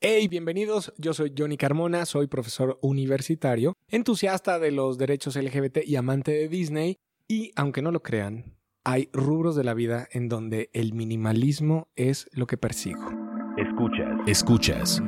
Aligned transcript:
Hey, 0.00 0.28
bienvenidos. 0.28 0.92
Yo 0.96 1.12
soy 1.12 1.34
Johnny 1.36 1.56
Carmona, 1.56 2.06
soy 2.06 2.28
profesor 2.28 2.78
universitario, 2.82 3.74
entusiasta 3.88 4.60
de 4.60 4.70
los 4.70 4.96
derechos 4.96 5.34
LGBT 5.34 5.78
y 5.84 5.96
amante 5.96 6.30
de 6.30 6.48
Disney. 6.48 6.98
Y 7.26 7.50
aunque 7.56 7.82
no 7.82 7.90
lo 7.90 8.00
crean, 8.00 8.54
hay 8.84 9.08
rubros 9.12 9.56
de 9.56 9.64
la 9.64 9.74
vida 9.74 10.06
en 10.12 10.28
donde 10.28 10.70
el 10.72 10.94
minimalismo 10.94 11.88
es 11.96 12.28
lo 12.30 12.46
que 12.46 12.56
persigo. 12.56 13.10
Escuchas. 13.56 14.20
Escuchas. 14.28 15.02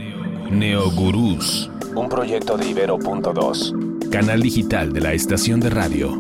Neogurús. 0.51 1.71
Un 1.95 2.09
proyecto 2.09 2.57
de 2.57 2.71
Ibero.2. 2.71 4.11
Canal 4.11 4.43
digital 4.43 4.93
de 4.93 5.03
la 5.03 5.13
estación 5.13 5.61
de 5.61 5.71
radio. 5.71 6.19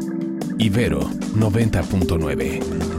Ibero 0.59 1.01
90.9. 1.01 2.90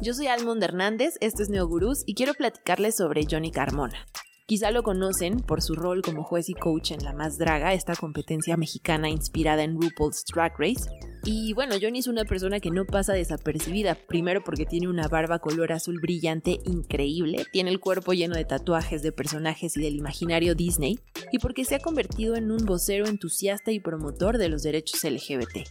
Yo 0.00 0.14
soy 0.14 0.26
Almond 0.26 0.60
Hernández, 0.64 1.14
esto 1.20 1.44
es 1.44 1.50
Neogurús 1.50 2.02
y 2.04 2.14
quiero 2.16 2.34
platicarles 2.34 2.96
sobre 2.96 3.26
Johnny 3.30 3.52
Carmona. 3.52 4.08
Quizá 4.46 4.72
lo 4.72 4.82
conocen 4.82 5.38
por 5.38 5.62
su 5.62 5.76
rol 5.76 6.02
como 6.02 6.24
juez 6.24 6.48
y 6.48 6.54
coach 6.54 6.90
en 6.90 7.04
La 7.04 7.12
Más 7.12 7.38
Draga, 7.38 7.72
esta 7.72 7.94
competencia 7.94 8.56
mexicana 8.56 9.08
inspirada 9.08 9.62
en 9.62 9.80
RuPaul's 9.80 10.24
Drag 10.24 10.52
Race. 10.58 10.90
Y 11.24 11.52
bueno, 11.52 11.74
Johnny 11.80 11.98
es 11.98 12.06
una 12.06 12.24
persona 12.24 12.60
que 12.60 12.70
no 12.70 12.84
pasa 12.84 13.12
desapercibida, 13.12 13.94
primero 13.94 14.42
porque 14.42 14.66
tiene 14.66 14.88
una 14.88 15.08
barba 15.08 15.38
color 15.40 15.72
azul 15.72 16.00
brillante 16.00 16.60
increíble, 16.64 17.44
tiene 17.52 17.70
el 17.70 17.80
cuerpo 17.80 18.12
lleno 18.12 18.34
de 18.34 18.44
tatuajes 18.44 19.02
de 19.02 19.12
personajes 19.12 19.76
y 19.76 19.82
del 19.82 19.96
imaginario 19.96 20.54
Disney, 20.54 20.98
y 21.32 21.38
porque 21.38 21.64
se 21.64 21.74
ha 21.74 21.80
convertido 21.80 22.36
en 22.36 22.50
un 22.50 22.64
vocero 22.64 23.06
entusiasta 23.06 23.72
y 23.72 23.80
promotor 23.80 24.38
de 24.38 24.48
los 24.48 24.62
derechos 24.62 25.04
LGBT. 25.04 25.66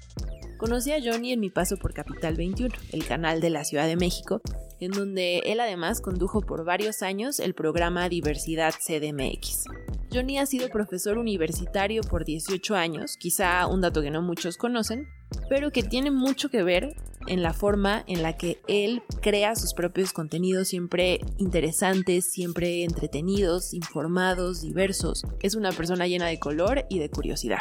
Conocí 0.58 0.92
a 0.92 1.00
Johnny 1.00 1.34
en 1.34 1.40
mi 1.40 1.52
paso 1.52 1.78
por 1.78 1.94
Capital 1.94 2.36
21, 2.36 2.74
el 2.92 3.06
canal 3.06 3.42
de 3.42 3.52
la 3.52 3.64
Ciudad 3.64 3.86
de 3.86 3.96
México, 3.96 4.42
en 4.80 4.90
donde 4.90 5.40
él 5.46 5.60
además 5.60 6.02
condujo 6.02 6.42
por 6.42 6.66
varios 6.66 7.04
años 7.04 7.40
el 7.40 7.54
programa 7.54 8.10
Diversidad 8.10 8.74
CDMX. 8.74 9.66
Johnny 10.12 10.40
ha 10.40 10.48
sido 10.48 10.70
profesor 10.70 11.20
universitario 11.20 12.02
por 12.02 12.26
18 12.26 12.76
años, 12.76 13.18
quizá 13.20 13.68
un 13.68 13.82
dato 13.82 14.02
que 14.02 14.10
no 14.10 14.24
muchos 14.24 14.58
conocen, 14.58 15.08
pero 15.48 15.72
que 15.72 15.84
tiene 15.84 16.10
mucho 16.10 16.50
que 16.50 16.64
ver 16.64 16.96
en 17.28 17.44
la 17.44 17.54
forma 17.54 18.04
en 18.08 18.24
la 18.24 18.36
que 18.36 18.60
él 18.68 19.04
crea 19.22 19.56
sus 19.56 19.76
propios 19.76 20.12
contenidos 20.12 20.70
siempre 20.70 21.20
interesantes, 21.38 22.32
siempre 22.32 22.84
entretenidos, 22.84 23.76
informados, 23.76 24.62
diversos. 24.62 25.24
Es 25.40 25.54
una 25.54 25.72
persona 25.72 26.08
llena 26.08 26.26
de 26.26 26.40
color 26.40 26.86
y 26.90 26.98
de 26.98 27.12
curiosidad 27.12 27.60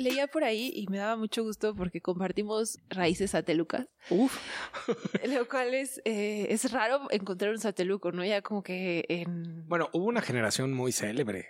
leía 0.00 0.26
por 0.26 0.44
ahí 0.44 0.72
y 0.74 0.86
me 0.88 0.98
daba 0.98 1.16
mucho 1.16 1.42
gusto 1.42 1.74
porque 1.74 2.00
compartimos 2.00 2.78
raíces 2.88 3.32
satelucas. 3.32 3.86
Uf. 4.10 4.38
lo 5.28 5.48
cual 5.48 5.74
es, 5.74 6.00
eh, 6.04 6.46
es 6.50 6.70
raro 6.72 7.08
encontrar 7.10 7.50
un 7.50 7.58
sateluco, 7.58 8.12
¿no? 8.12 8.24
Ya 8.24 8.42
como 8.42 8.62
que 8.62 9.04
en... 9.08 9.68
Bueno, 9.68 9.88
hubo 9.92 10.06
una 10.06 10.22
generación 10.22 10.72
muy 10.72 10.92
célebre. 10.92 11.48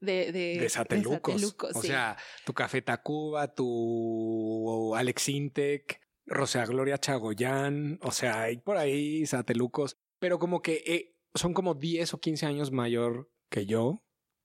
De, 0.00 0.32
de, 0.32 0.68
satelucos. 0.68 1.54
o 1.76 1.80
sea, 1.80 2.16
tu 2.44 2.52
Café 2.54 2.82
Tacuba, 2.82 3.54
tu 3.54 4.96
Alex 4.96 5.28
Intec, 5.28 6.00
Rosea 6.26 6.66
Gloria 6.66 6.98
Chagoyán, 6.98 8.00
o 8.02 8.10
sea, 8.10 8.42
hay 8.42 8.56
por 8.56 8.78
ahí 8.78 9.24
satelucos, 9.26 9.96
pero 10.18 10.40
como 10.40 10.60
que 10.60 10.82
eh, 10.86 11.14
son 11.34 11.54
como 11.54 11.74
10 11.74 12.14
o 12.14 12.20
15 12.20 12.46
años 12.46 12.72
mayor 12.72 13.30
que 13.48 13.64
yo 13.64 14.02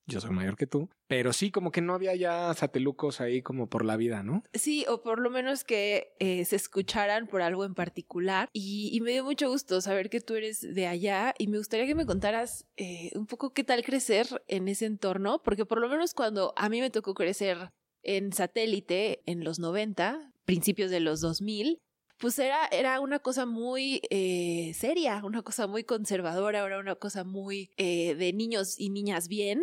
yo 0.08 0.20
soy 0.20 0.30
mayor 0.30 0.56
que 0.56 0.66
tú, 0.66 0.88
pero 1.06 1.32
sí, 1.32 1.50
como 1.50 1.70
que 1.70 1.82
no 1.82 1.94
había 1.94 2.14
ya 2.14 2.52
satelucos 2.54 3.20
ahí 3.20 3.42
como 3.42 3.68
por 3.68 3.84
la 3.84 3.96
vida, 3.96 4.22
¿no? 4.22 4.42
Sí, 4.54 4.84
o 4.88 5.02
por 5.02 5.20
lo 5.20 5.30
menos 5.30 5.64
que 5.64 6.14
eh, 6.18 6.44
se 6.46 6.56
escucharan 6.56 7.26
por 7.26 7.42
algo 7.42 7.64
en 7.64 7.74
particular. 7.74 8.48
Y, 8.52 8.98
me 9.02 9.12
dio 9.12 9.24
mucho 9.24 9.48
gusto 9.48 9.80
saber 9.80 10.10
que 10.10 10.20
tú 10.20 10.34
eres 10.34 10.60
de 10.60 10.86
allá 10.86 11.34
y 11.38 11.46
me 11.46 11.58
gustaría 11.58 11.86
que 11.86 11.94
me 11.94 12.06
contaras 12.06 12.66
eh, 12.76 13.10
un 13.14 13.26
poco 13.26 13.52
qué 13.52 13.62
tal 13.62 13.84
crecer 13.84 14.26
en 14.48 14.66
ese 14.66 14.86
entorno, 14.86 15.40
porque 15.44 15.64
por 15.64 15.80
lo 15.80 15.88
menos 15.88 16.14
cuando 16.14 16.52
a 16.56 16.68
mí 16.68 16.80
me 16.80 16.90
tocó 16.90 17.14
crecer 17.14 17.70
en 18.02 18.32
satélite 18.32 19.22
en 19.26 19.44
los 19.44 19.58
90, 19.58 20.32
principios 20.44 20.90
de 20.90 21.00
los 21.00 21.20
2000, 21.20 21.80
pues 22.18 22.38
era, 22.38 22.66
era 22.66 23.00
una 23.00 23.20
cosa 23.20 23.46
muy 23.46 24.02
eh, 24.10 24.72
seria, 24.74 25.22
una 25.24 25.42
cosa 25.42 25.66
muy 25.66 25.84
conservadora, 25.84 26.64
era 26.64 26.78
una 26.78 26.96
cosa 26.96 27.24
muy 27.24 27.70
eh, 27.76 28.14
de 28.16 28.32
niños 28.32 28.78
y 28.78 28.90
niñas 28.90 29.28
bien. 29.28 29.62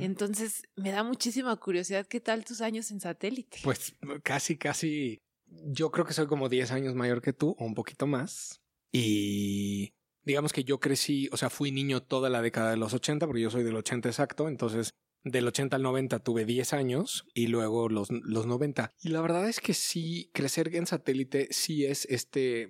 Entonces 0.00 0.62
me 0.74 0.90
da 0.90 1.04
muchísima 1.04 1.54
curiosidad 1.56 2.06
qué 2.06 2.20
tal 2.20 2.44
tus 2.44 2.60
años 2.60 2.90
en 2.90 3.00
satélite. 3.00 3.58
Pues 3.62 3.94
casi, 4.22 4.56
casi, 4.56 5.20
yo 5.46 5.90
creo 5.90 6.04
que 6.04 6.14
soy 6.14 6.26
como 6.26 6.48
10 6.48 6.72
años 6.72 6.94
mayor 6.94 7.20
que 7.20 7.32
tú 7.32 7.54
o 7.58 7.64
un 7.64 7.74
poquito 7.74 8.06
más. 8.06 8.60
Y 8.90 9.94
digamos 10.24 10.52
que 10.52 10.64
yo 10.64 10.80
crecí, 10.80 11.28
o 11.32 11.36
sea, 11.36 11.50
fui 11.50 11.72
niño 11.72 12.02
toda 12.02 12.30
la 12.30 12.42
década 12.42 12.70
de 12.70 12.76
los 12.76 12.94
80, 12.94 13.26
porque 13.26 13.42
yo 13.42 13.50
soy 13.50 13.64
del 13.64 13.76
80 13.76 14.08
exacto, 14.08 14.48
entonces 14.48 14.94
del 15.24 15.46
80 15.46 15.76
al 15.76 15.82
90 15.82 16.18
tuve 16.20 16.44
10 16.44 16.72
años 16.72 17.26
y 17.34 17.46
luego 17.46 17.88
los, 17.88 18.10
los 18.10 18.46
90. 18.46 18.92
Y 19.00 19.10
la 19.10 19.20
verdad 19.20 19.48
es 19.48 19.60
que 19.60 19.74
sí, 19.74 20.30
crecer 20.34 20.74
en 20.74 20.86
satélite 20.86 21.48
sí 21.50 21.84
es 21.84 22.06
este 22.06 22.68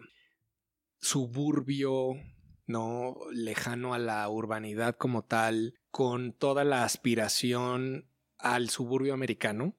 suburbio, 1.01 2.15
¿no? 2.67 3.17
Lejano 3.33 3.95
a 3.95 3.99
la 3.99 4.29
urbanidad 4.29 4.97
como 4.97 5.25
tal, 5.25 5.75
con 5.91 6.33
toda 6.33 6.65
la 6.65 6.85
aspiración 6.85 8.09
al 8.39 8.71
suburbio 8.71 9.15
americano 9.15 9.77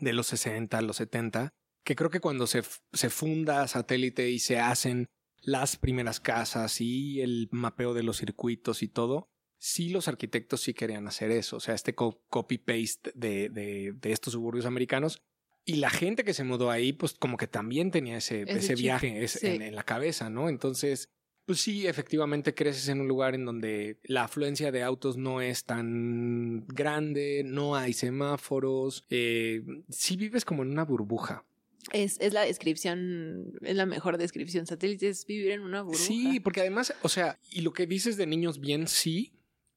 de 0.00 0.12
los 0.12 0.26
60 0.28 0.78
a 0.78 0.82
los 0.82 0.96
70, 0.96 1.50
que 1.84 1.96
creo 1.96 2.10
que 2.10 2.20
cuando 2.20 2.46
se, 2.46 2.62
se 2.92 3.10
funda 3.10 3.66
satélite 3.68 4.30
y 4.30 4.38
se 4.38 4.58
hacen 4.58 5.06
las 5.40 5.76
primeras 5.76 6.18
casas 6.18 6.80
y 6.80 7.20
el 7.20 7.48
mapeo 7.52 7.94
de 7.94 8.02
los 8.02 8.18
circuitos 8.18 8.82
y 8.82 8.88
todo, 8.88 9.30
sí 9.58 9.88
los 9.90 10.08
arquitectos 10.08 10.60
sí 10.60 10.74
querían 10.74 11.06
hacer 11.08 11.30
eso, 11.30 11.56
o 11.56 11.60
sea, 11.60 11.74
este 11.74 11.94
copy-paste 11.94 13.12
de, 13.14 13.48
de, 13.48 14.12
estos 14.12 14.32
suburbios 14.32 14.66
americanos. 14.66 15.22
Y 15.64 15.76
la 15.76 15.90
gente 15.90 16.22
que 16.22 16.34
se 16.34 16.44
mudó 16.44 16.70
ahí, 16.70 16.92
pues 16.92 17.14
como 17.14 17.36
que 17.36 17.48
también 17.48 17.90
tenía 17.90 18.18
ese, 18.18 18.44
ese, 18.46 18.76
viaje 18.76 19.26
en, 19.42 19.74
la 19.74 19.82
cabeza, 19.82 20.30
¿no? 20.30 20.48
Entonces, 20.48 21.08
pues 21.44 21.60
sí, 21.60 21.88
efectivamente 21.88 22.54
creces 22.54 22.88
en 22.88 23.00
un 23.00 23.08
lugar 23.08 23.34
en 23.34 23.44
donde 23.44 23.98
la 24.04 24.24
afluencia 24.24 24.70
de 24.70 24.84
autos 24.84 25.16
no 25.16 25.40
es 25.40 25.64
tan 25.64 26.66
grande, 26.68 27.42
no 27.44 27.74
hay 27.74 27.94
semáforos, 27.94 29.04
eh, 29.10 29.62
sí 29.90 30.16
vives 30.16 30.44
como 30.44 30.62
en 30.62 30.70
una 30.70 30.84
burbuja. 30.84 31.44
Es, 31.92 32.18
es, 32.20 32.32
la 32.32 32.42
descripción, 32.42 33.52
es 33.62 33.76
la 33.76 33.86
mejor 33.86 34.18
descripción. 34.18 34.66
Satélite 34.66 35.08
es 35.08 35.24
vivir 35.24 35.52
en 35.52 35.60
una 35.60 35.82
burbuja. 35.82 36.04
Sí, 36.04 36.40
porque 36.40 36.60
además, 36.60 36.92
o 37.02 37.08
sea, 37.08 37.38
y 37.48 37.60
lo 37.60 37.72
que 37.72 37.86
dices 37.86 38.16
de 38.16 38.26
niños 38.26 38.60
bien, 38.60 38.88
sí, 38.88 39.35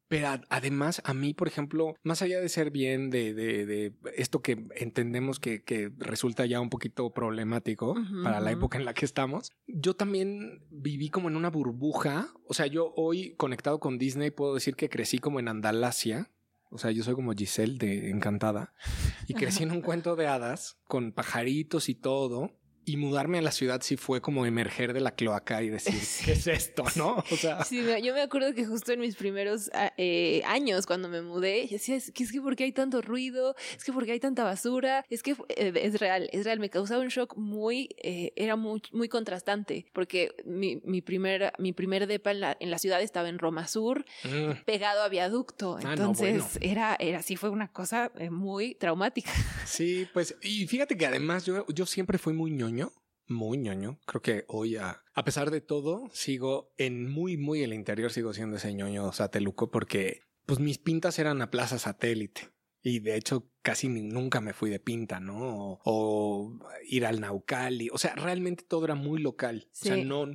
pero 0.09 0.41
además, 0.49 1.03
a 1.05 1.13
mí, 1.13 1.35
por 1.35 1.47
ejemplo, 1.47 1.95
más 2.01 2.23
allá 2.23 2.41
de 2.41 2.49
ser 2.49 2.71
bien 2.71 3.11
de, 3.11 3.35
de, 3.35 3.67
de 3.67 3.93
esto 4.17 4.41
que 4.41 4.65
entendemos 4.75 5.39
que, 5.39 5.63
que, 5.63 5.91
resulta 5.99 6.47
ya 6.47 6.59
un 6.59 6.71
poquito 6.71 7.13
problemático 7.13 7.95
para 8.23 8.39
la 8.39 8.51
época 8.51 8.79
en 8.79 8.85
la 8.85 8.95
que 8.95 9.05
estamos, 9.05 9.51
yo 9.67 9.95
también 9.95 10.65
viví 10.71 11.09
como 11.09 11.29
en 11.29 11.35
una 11.35 11.51
burbuja. 11.51 12.33
O 12.47 12.55
sea, 12.55 12.65
yo 12.65 12.91
hoy 12.95 13.35
conectado 13.35 13.79
con 13.79 13.99
Disney 13.99 14.31
puedo 14.31 14.55
decir 14.55 14.75
que 14.75 14.89
crecí 14.89 15.19
como 15.19 15.39
en 15.39 15.47
Andalasia. 15.47 16.31
O 16.71 16.79
sea, 16.79 16.89
yo 16.89 17.03
soy 17.03 17.13
como 17.13 17.33
Giselle 17.33 17.77
de 17.77 18.09
Encantada 18.09 18.73
y 19.27 19.35
crecí 19.35 19.61
en 19.61 19.71
un 19.71 19.81
cuento 19.83 20.15
de 20.15 20.25
hadas 20.25 20.79
con 20.85 21.11
pajaritos 21.11 21.87
y 21.87 21.93
todo 21.93 22.58
y 22.89 22.97
mudarme 22.97 23.37
a 23.37 23.41
la 23.43 23.51
ciudad 23.51 23.81
sí 23.83 23.97
fue 23.97 24.19
como 24.19 24.47
emerger 24.47 24.93
de 24.93 24.99
la 24.99 25.11
cloaca 25.11 25.61
y 25.61 25.69
decir, 25.69 25.93
¿qué 26.25 26.31
es 26.31 26.47
esto? 26.47 26.83
¿No? 26.95 27.23
O 27.31 27.35
sea. 27.35 27.63
Sí, 27.63 27.83
yo 28.01 28.15
me 28.15 28.21
acuerdo 28.21 28.55
que 28.55 28.65
justo 28.65 28.91
en 28.91 28.99
mis 28.99 29.15
primeros 29.15 29.69
ah, 29.73 29.93
eh, 29.97 30.41
años, 30.47 30.87
cuando 30.87 31.07
me 31.07 31.21
mudé, 31.21 31.67
decía, 31.69 31.95
es 31.95 32.11
que 32.11 32.23
es 32.23 32.31
que 32.31 32.41
porque 32.41 32.63
hay 32.63 32.71
tanto 32.71 33.03
ruido, 33.03 33.55
es 33.77 33.83
que 33.83 33.93
porque 33.93 34.13
hay 34.13 34.19
tanta 34.19 34.43
basura, 34.43 35.05
es 35.07 35.21
que 35.21 35.35
eh, 35.49 35.71
es 35.75 35.99
real, 35.99 36.29
es 36.31 36.45
real. 36.45 36.59
Me 36.59 36.71
causaba 36.71 37.03
un 37.03 37.09
shock 37.09 37.37
muy, 37.37 37.89
eh, 38.01 38.33
era 38.35 38.55
muy, 38.55 38.81
muy 38.91 39.07
contrastante, 39.07 39.85
porque 39.93 40.33
mi, 40.45 40.81
mi, 40.83 41.03
primer, 41.03 41.53
mi 41.59 41.73
primer 41.73 42.07
depa 42.07 42.31
en 42.31 42.39
la, 42.39 42.57
en 42.59 42.71
la 42.71 42.79
ciudad 42.79 43.03
estaba 43.03 43.29
en 43.29 43.37
Roma 43.37 43.67
Sur, 43.67 44.03
mm. 44.23 44.63
pegado 44.65 45.03
a 45.03 45.09
viaducto. 45.09 45.77
Ah, 45.83 45.91
Entonces, 45.91 46.57
era, 46.59 46.95
era, 46.99 47.21
sí 47.21 47.35
fue 47.35 47.49
una 47.49 47.67
cosa 47.67 48.11
muy 48.31 48.73
traumática. 48.73 49.31
Sí, 49.65 50.07
pues, 50.11 50.35
y 50.41 50.65
fíjate 50.65 50.97
que 50.97 51.05
además 51.05 51.45
yo, 51.45 51.67
yo 51.67 51.85
siempre 51.85 52.17
fui 52.17 52.33
muy 52.33 52.49
ñoño 52.49 52.78
muy 53.29 53.57
ñoño. 53.57 53.99
Creo 54.05 54.21
que 54.21 54.45
hoy, 54.47 54.77
a, 54.77 55.03
a, 55.13 55.23
pesar 55.23 55.51
de 55.51 55.61
todo, 55.61 56.09
sigo 56.11 56.73
en 56.77 57.09
muy, 57.09 57.37
muy 57.37 57.63
el 57.63 57.73
interior, 57.73 58.11
sigo 58.11 58.33
siendo 58.33 58.57
ese 58.57 58.73
ñoño 58.73 59.11
sateluco 59.11 59.71
porque 59.71 60.21
pues 60.45 60.59
mis 60.59 60.79
pintas 60.79 61.19
eran 61.19 61.41
a 61.41 61.51
Plaza 61.51 61.77
Satélite. 61.77 62.49
Y 62.81 62.99
de 62.99 63.15
hecho 63.15 63.51
casi 63.61 63.89
nunca 63.89 64.41
me 64.41 64.53
fui 64.53 64.69
de 64.69 64.79
pinta, 64.79 65.19
¿no? 65.19 65.79
O, 65.83 66.57
ir 66.87 67.05
al 67.05 67.19
Naucali. 67.19 67.89
O 67.91 67.97
sea, 67.97 68.15
realmente 68.15 68.63
todo 68.63 68.85
era 68.85 68.95
muy 68.95 69.21
local. 69.21 69.67
O 69.71 69.75
sea, 69.75 69.97
no, 69.97 70.25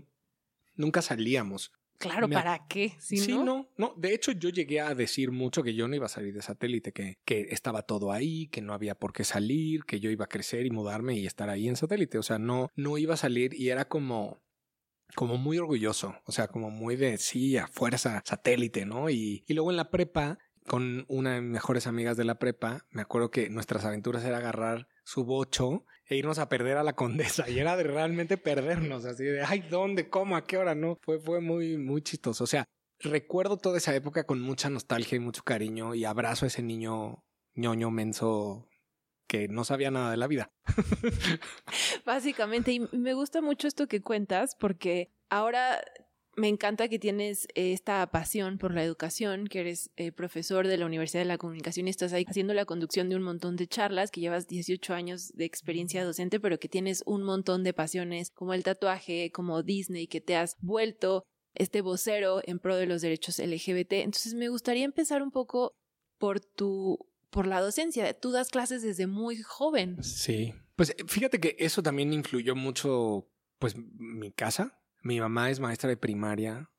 nunca 0.77 1.03
salíamos. 1.03 1.73
Claro, 1.99 2.29
¿para 2.29 2.67
qué? 2.69 2.95
sí, 2.99 3.27
no? 3.29 3.69
no, 3.77 3.95
De 3.97 4.15
hecho, 4.15 4.33
yo 4.33 4.51
llegué 4.51 4.81
a 4.81 4.95
decir 4.95 5.31
mucho 5.31 5.63
que 5.63 5.75
yo 5.75 5.89
no 5.89 5.97
iba 5.97 6.07
a 6.07 6.11
salir 6.11 6.35
de 6.35 6.43
satélite, 6.43 6.93
que, 6.93 7.19
que 7.25 7.47
estaba 7.51 7.83
todo 7.83 8.13
ahí, 8.13 8.49
que 8.49 8.61
no 8.61 8.75
había 8.75 8.95
por 8.95 9.13
qué 9.13 9.25
salir, 9.25 9.85
que 9.85 10.01
yo 10.01 10.11
iba 10.11 10.25
a 10.25 10.29
crecer 10.29 10.67
y 10.67 10.71
mudarme 10.71 11.17
y 11.17 11.27
estar 11.27 11.49
ahí 11.51 11.69
en 11.69 11.77
satélite. 11.77 12.19
O 12.19 12.23
sea, 12.23 12.39
no, 12.39 12.69
no 12.75 12.99
iba 12.99 13.15
a 13.15 13.19
salir 13.19 13.55
y 13.55 13.71
era 13.71 13.87
como 13.87 14.43
como 15.15 15.37
muy 15.39 15.59
orgulloso, 15.59 16.17
o 16.25 16.33
sea, 16.33 16.49
como 16.49 16.71
muy 16.71 16.97
de 16.97 17.19
sí, 17.19 17.57
a 17.57 17.69
fuerza 17.69 18.23
satélite, 18.25 18.85
¿no? 18.85 19.11
Y, 19.11 19.45
y 19.47 19.55
luego 19.55 19.71
en 19.71 19.77
la 19.77 19.91
prepa, 19.91 20.39
con 20.67 21.05
una 21.09 21.35
de 21.35 21.41
mis 21.41 21.51
mejores 21.51 21.87
amigas 21.87 22.17
de 22.17 22.25
la 22.25 22.39
prepa, 22.39 22.87
me 22.91 23.03
acuerdo 23.03 23.31
que 23.31 23.49
nuestras 23.49 23.85
aventuras 23.85 24.25
era 24.25 24.39
agarrar 24.39 24.89
su 25.05 25.25
bocho 25.25 25.85
e 26.07 26.17
irnos 26.17 26.39
a 26.39 26.49
perder 26.49 26.77
a 26.77 26.83
la 26.83 26.95
condesa. 26.95 27.49
Y 27.49 27.59
era 27.59 27.77
de 27.77 27.85
realmente 27.85 28.37
perdernos, 28.37 29.05
así 29.05 29.25
de, 29.25 29.43
ay, 29.43 29.61
¿dónde? 29.71 30.09
¿Cómo? 30.09 30.37
¿A 30.37 30.45
qué 30.45 30.57
hora? 30.57 30.75
No, 30.75 30.99
fue, 31.03 31.19
fue 31.19 31.41
muy, 31.41 31.79
muy 31.79 32.03
chistoso. 32.03 32.45
O 32.45 32.47
sea, 32.47 32.65
recuerdo 33.01 33.57
toda 33.57 33.79
esa 33.79 33.95
época 33.95 34.25
con 34.25 34.41
mucha 34.41 34.71
nostalgia 34.71 35.17
y 35.17 35.21
mucho 35.21 35.43
cariño 35.43 35.95
y 35.95 36.05
abrazo 36.05 36.45
a 36.45 36.49
ese 36.49 36.63
niño 36.63 37.25
ñoño 37.55 37.91
menso 37.91 38.69
que 39.27 39.49
no 39.49 39.65
sabía 39.65 39.91
nada 39.91 40.11
de 40.11 40.17
la 40.17 40.27
vida. 40.27 40.53
Básicamente, 42.05 42.73
y 42.73 42.81
me 42.93 43.15
gusta 43.15 43.41
mucho 43.41 43.67
esto 43.69 43.87
que 43.87 44.03
cuentas 44.03 44.57
porque 44.59 45.11
ahora 45.31 45.83
me 46.37 46.49
encanta 46.49 46.89
que 46.89 46.99
tienes 46.99 47.47
esta 47.55 48.07
pasión 48.11 48.59
por 48.59 48.75
la 48.75 48.83
educación, 48.83 49.47
que 49.47 49.61
eres 49.61 49.91
eh, 49.97 50.13
profesor 50.13 50.67
de 50.67 50.77
la 50.77 50.87
Universidad 50.87 51.23
de 51.23 51.29
la 51.29 51.39
Comunicación 51.39 51.87
y 51.87 51.91
estás 51.91 52.13
ahí 52.13 52.25
haciendo 52.29 52.55
la 52.55 52.65
conducción 52.65 53.09
de 53.09 53.17
un 53.17 53.23
montón 53.23 53.57
de 53.57 53.67
charlas, 53.67 54.11
que 54.11 54.21
llevas 54.21 54.47
18 54.47 54.95
años 54.95 55.33
de 55.35 55.45
experiencia 55.45 56.05
docente, 56.05 56.41
pero 56.41 56.59
que 56.59 56.69
tienes 56.69 57.03
un 57.07 57.23
montón 57.23 57.65
de 57.65 57.73
pasiones 57.73 58.31
como 58.31 58.55
el 58.55 58.63
tatuaje, 58.63 59.31
como 59.33 59.63
Disney, 59.63 60.07
que 60.07 60.21
te 60.21 60.37
has 60.37 60.57
vuelto 60.61 61.25
este 61.55 61.81
vocero 61.81 62.41
en 62.45 62.59
pro 62.59 62.77
de 62.77 62.87
los 62.87 63.03
derechos 63.03 63.39
LGBT. 63.39 63.93
Entonces 63.95 64.35
me 64.35 64.49
gustaría 64.49 64.85
empezar 64.85 65.23
un 65.23 65.31
poco 65.31 65.73
por 66.19 66.41
tu 66.41 66.99
por 67.31 67.47
la 67.49 67.61
docencia. 67.61 68.19
Tú 68.19 68.31
das 68.31 68.49
clases 68.49 68.83
desde 68.83 69.09
muy 69.09 69.43
joven. 69.43 70.03
Sí. 70.03 70.55
Pues 70.77 70.95
fíjate 71.07 71.41
que 71.41 71.57
eso 71.59 71.83
también 71.83 72.13
influyó 72.13 72.55
mucho 72.55 73.29
pues 73.59 73.75
mi 73.77 74.33
casa, 74.33 74.81
mi 75.05 75.21
mamá 75.21 75.51
es 75.51 75.61
maestra 75.61 75.89
de 75.89 75.97
primaria, 75.97 76.71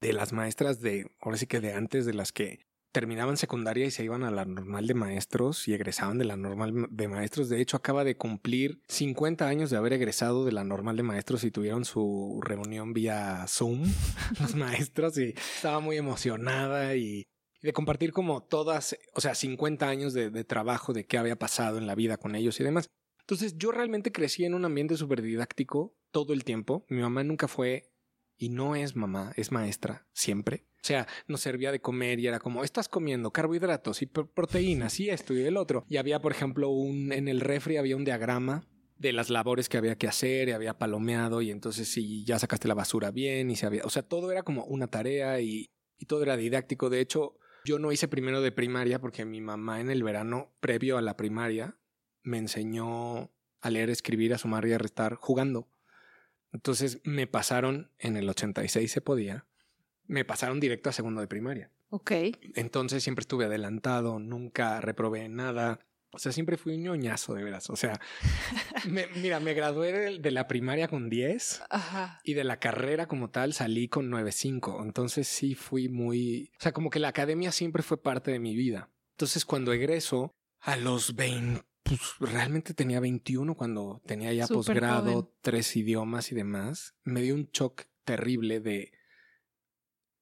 de 0.00 0.12
las 0.12 0.32
maestras 0.32 0.80
de, 0.80 1.10
ahora 1.20 1.38
sí 1.38 1.46
que 1.46 1.60
de 1.60 1.72
antes, 1.72 2.06
de 2.06 2.14
las 2.14 2.30
que 2.30 2.66
terminaban 2.92 3.36
secundaria 3.36 3.86
y 3.86 3.90
se 3.90 4.04
iban 4.04 4.22
a 4.22 4.30
la 4.30 4.44
normal 4.44 4.86
de 4.86 4.94
maestros 4.94 5.66
y 5.66 5.74
egresaban 5.74 6.18
de 6.18 6.24
la 6.24 6.36
normal 6.36 6.88
de 6.90 7.08
maestros. 7.08 7.48
De 7.48 7.60
hecho, 7.60 7.76
acaba 7.76 8.04
de 8.04 8.16
cumplir 8.16 8.82
50 8.88 9.48
años 9.48 9.70
de 9.70 9.78
haber 9.78 9.94
egresado 9.94 10.44
de 10.44 10.52
la 10.52 10.64
normal 10.64 10.96
de 10.96 11.04
maestros 11.04 11.42
y 11.44 11.50
tuvieron 11.50 11.84
su 11.84 12.40
reunión 12.42 12.92
vía 12.92 13.46
Zoom, 13.48 13.82
los 14.40 14.54
maestros, 14.54 15.16
y 15.18 15.34
estaba 15.56 15.80
muy 15.80 15.96
emocionada 15.96 16.96
y, 16.96 17.24
de 17.62 17.72
compartir 17.72 18.12
como 18.12 18.42
todas, 18.42 18.96
o 19.14 19.20
sea, 19.20 19.34
50 19.34 19.88
años 19.88 20.12
de, 20.12 20.30
de 20.30 20.44
trabajo, 20.44 20.92
de 20.92 21.06
qué 21.06 21.16
había 21.16 21.36
pasado 21.36 21.78
en 21.78 21.86
la 21.86 21.94
vida 21.94 22.18
con 22.18 22.34
ellos 22.34 22.60
y 22.60 22.64
demás. 22.64 22.88
Entonces 23.20 23.56
yo 23.56 23.70
realmente 23.70 24.12
crecí 24.12 24.44
en 24.44 24.54
un 24.54 24.64
ambiente 24.64 24.96
súper 24.96 25.22
didáctico 25.22 25.94
todo 26.10 26.32
el 26.32 26.44
tiempo. 26.44 26.84
Mi 26.88 27.00
mamá 27.00 27.24
nunca 27.24 27.48
fue 27.48 27.90
y 28.36 28.48
no 28.48 28.74
es 28.74 28.96
mamá, 28.96 29.32
es 29.36 29.52
maestra, 29.52 30.06
siempre. 30.12 30.64
O 30.76 30.86
sea, 30.86 31.06
nos 31.28 31.42
servía 31.42 31.72
de 31.72 31.80
comer 31.80 32.18
y 32.20 32.26
era 32.26 32.38
como, 32.38 32.64
estás 32.64 32.88
comiendo 32.88 33.32
carbohidratos 33.32 34.00
y 34.00 34.06
proteínas 34.06 34.98
y 34.98 35.10
esto 35.10 35.34
y 35.34 35.42
el 35.42 35.58
otro. 35.58 35.84
Y 35.88 35.98
había, 35.98 36.20
por 36.22 36.32
ejemplo, 36.32 36.70
un, 36.70 37.12
en 37.12 37.28
el 37.28 37.40
refri 37.40 37.76
había 37.76 37.96
un 37.96 38.04
diagrama 38.04 38.66
de 38.96 39.12
las 39.12 39.28
labores 39.28 39.68
que 39.68 39.76
había 39.76 39.96
que 39.96 40.08
hacer 40.08 40.48
y 40.48 40.52
había 40.52 40.78
palomeado 40.78 41.42
y 41.42 41.50
entonces 41.50 41.88
si 41.88 42.24
ya 42.24 42.38
sacaste 42.38 42.68
la 42.68 42.74
basura 42.74 43.10
bien 43.10 43.50
y 43.50 43.56
se 43.56 43.66
había, 43.66 43.82
o 43.84 43.90
sea, 43.90 44.02
todo 44.02 44.30
era 44.30 44.42
como 44.42 44.64
una 44.64 44.88
tarea 44.88 45.40
y, 45.40 45.70
y 45.98 46.06
todo 46.06 46.22
era 46.22 46.36
didáctico. 46.36 46.88
De 46.90 47.00
hecho, 47.00 47.38
yo 47.64 47.78
no 47.78 47.92
hice 47.92 48.08
primero 48.08 48.40
de 48.40 48.52
primaria 48.52 49.00
porque 49.00 49.24
mi 49.24 49.40
mamá 49.40 49.80
en 49.80 49.90
el 49.90 50.02
verano 50.02 50.54
previo 50.60 50.96
a 50.96 51.02
la 51.02 51.16
primaria 51.16 51.76
me 52.22 52.38
enseñó 52.38 53.30
a 53.60 53.70
leer, 53.70 53.90
escribir, 53.90 54.32
a 54.32 54.38
sumar 54.38 54.66
y 54.66 54.72
a 54.72 54.78
restar 54.78 55.14
jugando. 55.14 55.68
Entonces 56.52 57.00
me 57.04 57.26
pasaron, 57.26 57.90
en 57.98 58.16
el 58.16 58.28
86 58.28 58.90
se 58.90 59.00
podía, 59.00 59.46
me 60.06 60.24
pasaron 60.24 60.60
directo 60.60 60.90
a 60.90 60.92
segundo 60.92 61.20
de 61.20 61.28
primaria. 61.28 61.70
Ok. 61.90 62.12
Entonces 62.54 63.02
siempre 63.02 63.22
estuve 63.22 63.46
adelantado, 63.46 64.18
nunca 64.18 64.80
reprobé 64.80 65.28
nada. 65.28 65.80
O 66.12 66.18
sea, 66.18 66.32
siempre 66.32 66.56
fui 66.56 66.74
un 66.74 66.82
ñoñazo, 66.82 67.34
de 67.34 67.44
veras. 67.44 67.70
O 67.70 67.76
sea, 67.76 68.00
mira, 69.16 69.38
me 69.38 69.54
gradué 69.54 70.18
de, 70.18 70.30
la 70.32 70.48
primaria 70.48 70.88
con 70.88 71.08
10 71.08 71.62
y 72.24 72.34
de 72.34 72.44
la 72.44 72.58
carrera 72.58 73.06
como 73.06 73.30
tal 73.30 73.52
salí 73.52 73.88
con 73.88 74.10
9.5. 74.10 74.82
Entonces 74.82 75.28
sí 75.28 75.54
fui 75.54 75.88
muy... 75.88 76.50
O 76.58 76.62
sea, 76.62 76.72
como 76.72 76.90
que 76.90 76.98
la 76.98 77.08
academia 77.08 77.52
siempre 77.52 77.84
fue 77.84 78.02
parte 78.02 78.32
de 78.32 78.40
mi 78.40 78.56
vida. 78.56 78.90
Entonces 79.12 79.44
cuando 79.44 79.72
egreso 79.72 80.34
a 80.60 80.76
los 80.76 81.14
20 81.14 81.69
pues 81.82 82.00
realmente 82.18 82.74
tenía 82.74 83.00
21 83.00 83.56
cuando 83.56 84.02
tenía 84.06 84.32
ya 84.32 84.46
posgrado, 84.46 85.32
tres 85.40 85.74
idiomas 85.76 86.30
y 86.32 86.34
demás. 86.34 86.94
Me 87.04 87.22
dio 87.22 87.34
un 87.34 87.48
shock 87.52 87.84
terrible 88.04 88.60
de... 88.60 88.92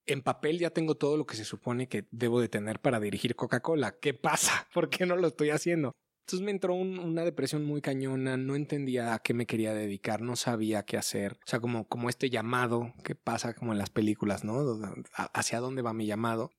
En 0.07 0.23
papel 0.23 0.59
ya 0.59 0.71
tengo 0.71 0.95
todo 0.97 1.17
lo 1.19 1.27
que 1.27 1.37
se 1.37 1.45
supone 1.45 1.89
que 1.89 2.09
debo 2.11 2.41
de 2.41 2.49
tener 2.49 2.81
para 2.81 3.01
dirigir 3.01 3.37
Coca-Cola. 3.37 3.99
¿Qué 4.01 4.15
pasa? 4.15 4.67
¿Por 4.73 4.89
qué 4.89 5.05
no 5.05 5.17
lo 5.17 5.29
estoy 5.29 5.51
haciendo? 5.51 5.93
Entonces 6.27 6.45
me 6.45 6.51
entró 6.51 6.75
una 6.75 7.25
depresión 7.25 7.65
muy 7.65 7.81
cañona, 7.81 8.37
no 8.37 8.55
entendía 8.55 9.15
a 9.15 9.19
qué 9.19 9.33
me 9.33 9.47
quería 9.47 9.73
dedicar, 9.73 10.21
no 10.21 10.37
sabía 10.37 10.85
qué 10.85 10.99
hacer. 10.99 11.33
O 11.33 11.47
sea, 11.47 11.59
como, 11.59 11.89
como 11.89 12.11
este 12.11 12.29
llamado 12.29 12.93
que 13.03 13.15
pasa 13.15 13.55
como 13.55 13.73
en 13.73 13.79
las 13.79 13.89
películas, 13.89 14.45
¿no? 14.45 14.79
Hacia 15.15 15.61
dónde 15.61 15.81
va 15.81 15.95
mi 15.95 16.07
llamado. 16.07 16.51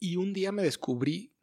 Y 0.00 0.16
un 0.16 0.32
día 0.32 0.50
me 0.50 0.64
descubrí 0.64 1.35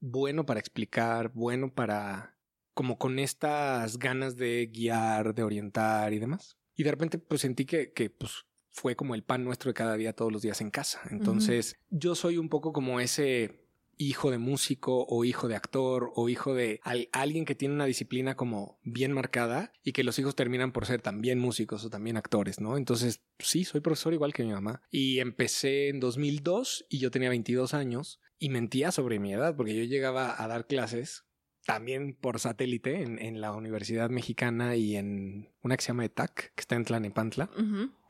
bueno 0.00 0.46
para 0.46 0.60
explicar, 0.60 1.32
bueno 1.34 1.72
para 1.72 2.36
como 2.74 2.98
con 2.98 3.18
estas 3.18 3.98
ganas 3.98 4.36
de 4.36 4.70
guiar, 4.72 5.34
de 5.34 5.42
orientar 5.42 6.12
y 6.12 6.18
demás. 6.18 6.56
Y 6.74 6.82
de 6.82 6.90
repente 6.90 7.18
pues 7.18 7.42
sentí 7.42 7.66
que, 7.66 7.92
que 7.92 8.10
pues 8.10 8.46
fue 8.70 8.96
como 8.96 9.14
el 9.14 9.22
pan 9.22 9.44
nuestro 9.44 9.70
de 9.70 9.74
cada 9.74 9.96
día, 9.96 10.14
todos 10.14 10.32
los 10.32 10.42
días 10.42 10.60
en 10.60 10.70
casa. 10.70 11.00
Entonces 11.10 11.76
yo 11.90 12.14
soy 12.14 12.38
un 12.38 12.48
poco 12.48 12.72
como 12.72 13.00
ese 13.00 13.60
hijo 14.00 14.30
de 14.30 14.38
músico 14.38 15.04
o 15.08 15.24
hijo 15.26 15.46
de 15.46 15.56
actor 15.56 16.10
o 16.14 16.30
hijo 16.30 16.54
de 16.54 16.80
alguien 17.12 17.44
que 17.44 17.54
tiene 17.54 17.74
una 17.74 17.84
disciplina 17.84 18.34
como 18.34 18.78
bien 18.82 19.12
marcada 19.12 19.72
y 19.84 19.92
que 19.92 20.04
los 20.04 20.18
hijos 20.18 20.34
terminan 20.34 20.72
por 20.72 20.86
ser 20.86 21.02
también 21.02 21.38
músicos 21.38 21.84
o 21.84 21.90
también 21.90 22.16
actores, 22.16 22.60
¿no? 22.60 22.78
Entonces, 22.78 23.20
sí, 23.38 23.64
soy 23.64 23.82
profesor 23.82 24.14
igual 24.14 24.32
que 24.32 24.44
mi 24.44 24.52
mamá. 24.52 24.80
Y 24.90 25.18
empecé 25.18 25.88
en 25.88 26.00
2002 26.00 26.86
y 26.88 26.98
yo 26.98 27.10
tenía 27.10 27.28
22 27.28 27.74
años 27.74 28.20
y 28.40 28.48
mentía 28.48 28.90
sobre 28.90 29.20
mi 29.20 29.32
edad 29.32 29.54
porque 29.54 29.76
yo 29.76 29.84
llegaba 29.84 30.42
a 30.42 30.48
dar 30.48 30.66
clases 30.66 31.26
también 31.66 32.14
por 32.14 32.40
satélite 32.40 33.02
en, 33.02 33.40
la 33.40 33.52
Universidad 33.52 34.08
Mexicana 34.10 34.74
y 34.76 34.96
en 34.96 35.52
una 35.62 35.76
que 35.76 35.82
se 35.82 35.88
llama 35.88 36.06
ETAC, 36.06 36.54
que 36.54 36.60
está 36.60 36.74
en 36.74 36.84
Tlanepantla. 36.84 37.50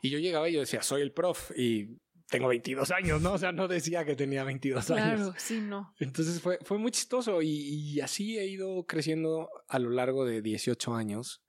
Y 0.01 0.09
yo 0.09 0.19
llegaba 0.19 0.49
y 0.49 0.55
yo 0.55 0.61
decía, 0.61 0.83
soy 0.83 1.03
el 1.03 1.13
prof 1.13 1.51
y 1.57 1.99
tengo 2.29 2.47
22 2.47 2.93
años, 2.93 3.21
¿no? 3.21 3.33
O 3.33 3.39
sea, 3.39 3.51
no 3.51 3.67
decía 3.67 4.05
que 4.05 4.15
tenía 4.15 4.45
22 4.45 4.91
años. 4.93 5.21
Claro, 5.21 5.35
sí, 5.37 5.61
no. 5.61 5.93
Entonces 5.99 6.41
fue, 6.41 6.59
fue 6.63 6.79
muy 6.79 6.93
chistoso 6.93 7.43
y, 7.43 7.49
y, 7.49 8.01
así 8.01 8.39
he 8.39 8.47
ido 8.47 8.87
creciendo 8.87 9.51
a 9.69 9.81
lo 9.81 9.91
largo 9.91 10.25
de 10.25 10.41
18 10.41 10.95
años 10.95 11.43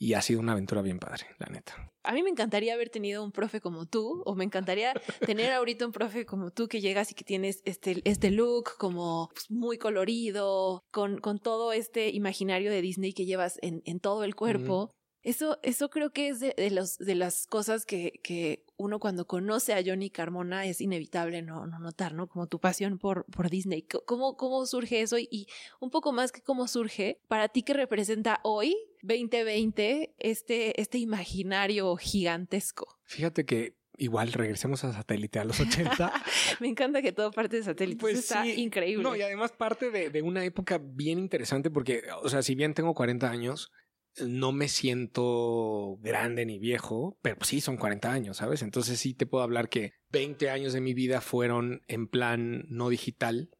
y 0.00 0.14
ha 0.14 0.22
sido 0.22 0.40
una 0.40 0.52
aventura 0.52 0.80
bien 0.80 0.98
padre, 0.98 1.26
la 1.38 1.46
neta. 1.46 1.92
A 2.04 2.14
mí 2.14 2.22
me 2.22 2.30
encantaría 2.30 2.72
haber 2.72 2.88
tenido 2.88 3.22
un 3.22 3.32
profe 3.32 3.60
como 3.60 3.84
tú, 3.84 4.22
o 4.24 4.34
me 4.34 4.44
encantaría 4.44 4.94
tener 5.26 5.52
ahorita 5.52 5.84
un 5.84 5.92
profe 5.92 6.24
como 6.24 6.50
tú 6.50 6.68
que 6.68 6.80
llegas 6.80 7.12
y 7.12 7.14
que 7.14 7.22
tienes 7.22 7.60
este, 7.66 8.00
este 8.04 8.30
look 8.30 8.78
como 8.78 9.28
pues, 9.34 9.50
muy 9.50 9.76
colorido, 9.76 10.86
con, 10.90 11.18
con 11.18 11.38
todo 11.38 11.74
este 11.74 12.08
imaginario 12.08 12.70
de 12.70 12.80
Disney 12.80 13.12
que 13.12 13.26
llevas 13.26 13.58
en, 13.60 13.82
en 13.84 14.00
todo 14.00 14.24
el 14.24 14.34
cuerpo. 14.34 14.90
Eso, 15.22 15.58
eso 15.62 15.90
creo 15.90 16.12
que 16.12 16.28
es 16.28 16.40
de, 16.40 16.54
los, 16.70 16.96
de 16.98 17.14
las 17.14 17.46
cosas 17.46 17.84
que, 17.84 18.20
que 18.22 18.64
uno 18.76 18.98
cuando 18.98 19.26
conoce 19.26 19.74
a 19.74 19.82
Johnny 19.84 20.10
Carmona 20.10 20.64
es 20.64 20.80
inevitable 20.80 21.42
no, 21.42 21.66
no 21.66 21.78
notar, 21.78 22.14
¿no? 22.14 22.26
Como 22.26 22.46
tu 22.46 22.58
pasión 22.58 22.98
por, 22.98 23.26
por 23.26 23.50
Disney. 23.50 23.86
¿Cómo, 24.06 24.36
¿Cómo 24.36 24.64
surge 24.64 25.02
eso? 25.02 25.18
Y 25.18 25.46
un 25.78 25.90
poco 25.90 26.12
más 26.12 26.32
que 26.32 26.40
cómo 26.40 26.66
surge, 26.66 27.20
para 27.28 27.48
ti 27.48 27.62
que 27.62 27.74
representa 27.74 28.40
hoy, 28.44 28.76
2020, 29.02 30.14
este, 30.18 30.80
este 30.80 30.98
imaginario 30.98 31.94
gigantesco. 31.96 32.98
Fíjate 33.04 33.44
que 33.44 33.76
igual 33.98 34.32
regresemos 34.32 34.82
a 34.84 34.92
satélite 34.92 35.38
a 35.38 35.44
los 35.44 35.60
80. 35.60 36.12
Me 36.60 36.68
encanta 36.68 37.02
que 37.02 37.12
todo 37.12 37.30
parte 37.30 37.56
de 37.56 37.62
satélite. 37.62 38.00
Pues 38.00 38.18
está 38.18 38.46
increíble. 38.46 39.02
No, 39.02 39.14
y 39.14 39.22
además 39.22 39.52
parte 39.52 39.90
de, 39.90 40.08
de, 40.08 40.22
una 40.22 40.42
época 40.44 40.80
bien 40.82 41.18
interesante 41.18 41.70
porque, 41.70 42.04
o 42.22 42.28
sea, 42.30 42.42
si 42.42 42.54
bien 42.54 42.72
tengo 42.72 42.94
40 42.94 43.30
años, 43.30 43.70
no 44.18 44.52
me 44.52 44.68
siento 44.68 45.98
grande 46.00 46.44
ni 46.46 46.58
viejo, 46.58 47.18
pero 47.22 47.36
sí 47.44 47.60
son 47.60 47.76
40 47.76 48.12
años, 48.12 48.36
¿sabes? 48.38 48.62
Entonces 48.62 48.98
sí 48.98 49.14
te 49.14 49.26
puedo 49.26 49.44
hablar 49.44 49.68
que 49.68 49.94
20 50.10 50.50
años 50.50 50.72
de 50.72 50.80
mi 50.80 50.94
vida 50.94 51.20
fueron 51.20 51.82
en 51.88 52.08
plan 52.08 52.64
no 52.68 52.88
digital, 52.88 53.50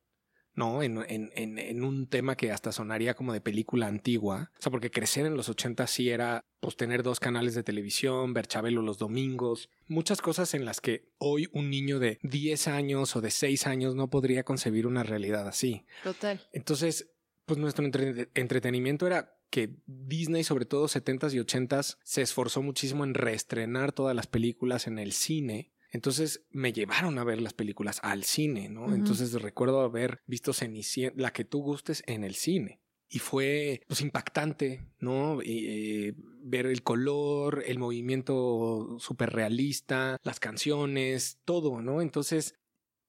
¿no? 0.55 0.83
En, 0.83 0.99
en, 1.09 1.31
en, 1.59 1.85
un 1.85 2.09
tema 2.09 2.37
que 2.37 2.53
hasta 2.53 2.73
sonaría 2.73 3.15
como 3.15 3.33
de 3.33 3.41
película 3.41 3.87
antigua. 3.87 4.51
O 4.59 4.63
sea, 4.63 4.71
porque 4.71 4.91
crecer 4.91 5.25
en 5.27 5.37
los 5.37 5.49
80 5.49 5.87
sí 5.87 6.11
era 6.11 6.45
pues 6.61 6.77
tener 6.77 7.03
dos 7.03 7.21
canales 7.21 7.55
de 7.55 7.63
televisión, 7.63 8.35
ver 8.35 8.47
Chabelo 8.47 8.83
los 8.83 8.99
domingos, 8.99 9.71
muchas 9.87 10.21
cosas 10.21 10.53
en 10.55 10.65
las 10.65 10.81
que 10.81 11.09
hoy 11.19 11.49
un 11.53 11.71
niño 11.71 11.99
de 11.99 12.19
10 12.23 12.69
años 12.69 13.17
o 13.17 13.21
de 13.21 13.31
6 13.31 13.67
años 13.67 13.95
no 13.95 14.11
podría 14.11 14.45
concebir 14.45 14.87
una 14.87 15.03
realidad 15.03 15.49
así. 15.49 15.87
Total. 16.03 16.47
Entonces, 16.53 17.11
pues 17.47 17.59
nuestro 17.59 17.85
entretenimiento 17.85 19.07
era 19.07 19.40
que 19.51 19.77
Disney, 19.87 20.45
sobre 20.45 20.65
todo 20.65 20.87
70s 20.87 21.35
y 21.35 21.39
80s, 21.39 21.99
se 22.03 22.23
esforzó 22.23 22.63
muchísimo 22.63 23.05
en 23.05 23.15
reestrenar 23.15 23.93
todas 23.93 24.17
las 24.17 24.27
películas 24.27 24.87
en 24.87 24.99
el 24.99 25.13
cine 25.13 25.73
entonces 25.93 26.45
me 26.51 26.73
llevaron 26.73 27.19
a 27.19 27.25
ver 27.25 27.41
las 27.41 27.53
películas 27.53 27.99
al 28.03 28.25
cine, 28.25 28.69
¿no? 28.69 28.95
Entonces 28.95 29.33
recuerdo 29.33 29.81
haber 29.81 30.23
visto 30.27 30.53
Cenicienta, 30.53 31.21
la 31.21 31.33
que 31.33 31.45
tú 31.45 31.63
gustes 31.63 32.03
en 32.07 32.25
el 32.25 32.35
cine. 32.35 32.81
Y 33.13 33.19
fue 33.19 33.83
pues 33.89 34.03
impactante, 34.03 34.87
¿no? 35.01 35.41
Eh, 35.43 36.15
ver 36.43 36.67
el 36.67 36.85
color, 36.85 37.65
el 37.67 37.81
movimiento 37.81 38.99
súper 39.01 39.31
realista, 39.31 40.17
las 40.23 40.39
canciones, 40.39 41.41
todo, 41.45 41.83
¿no? 41.83 42.03
Entonces, 42.03 42.55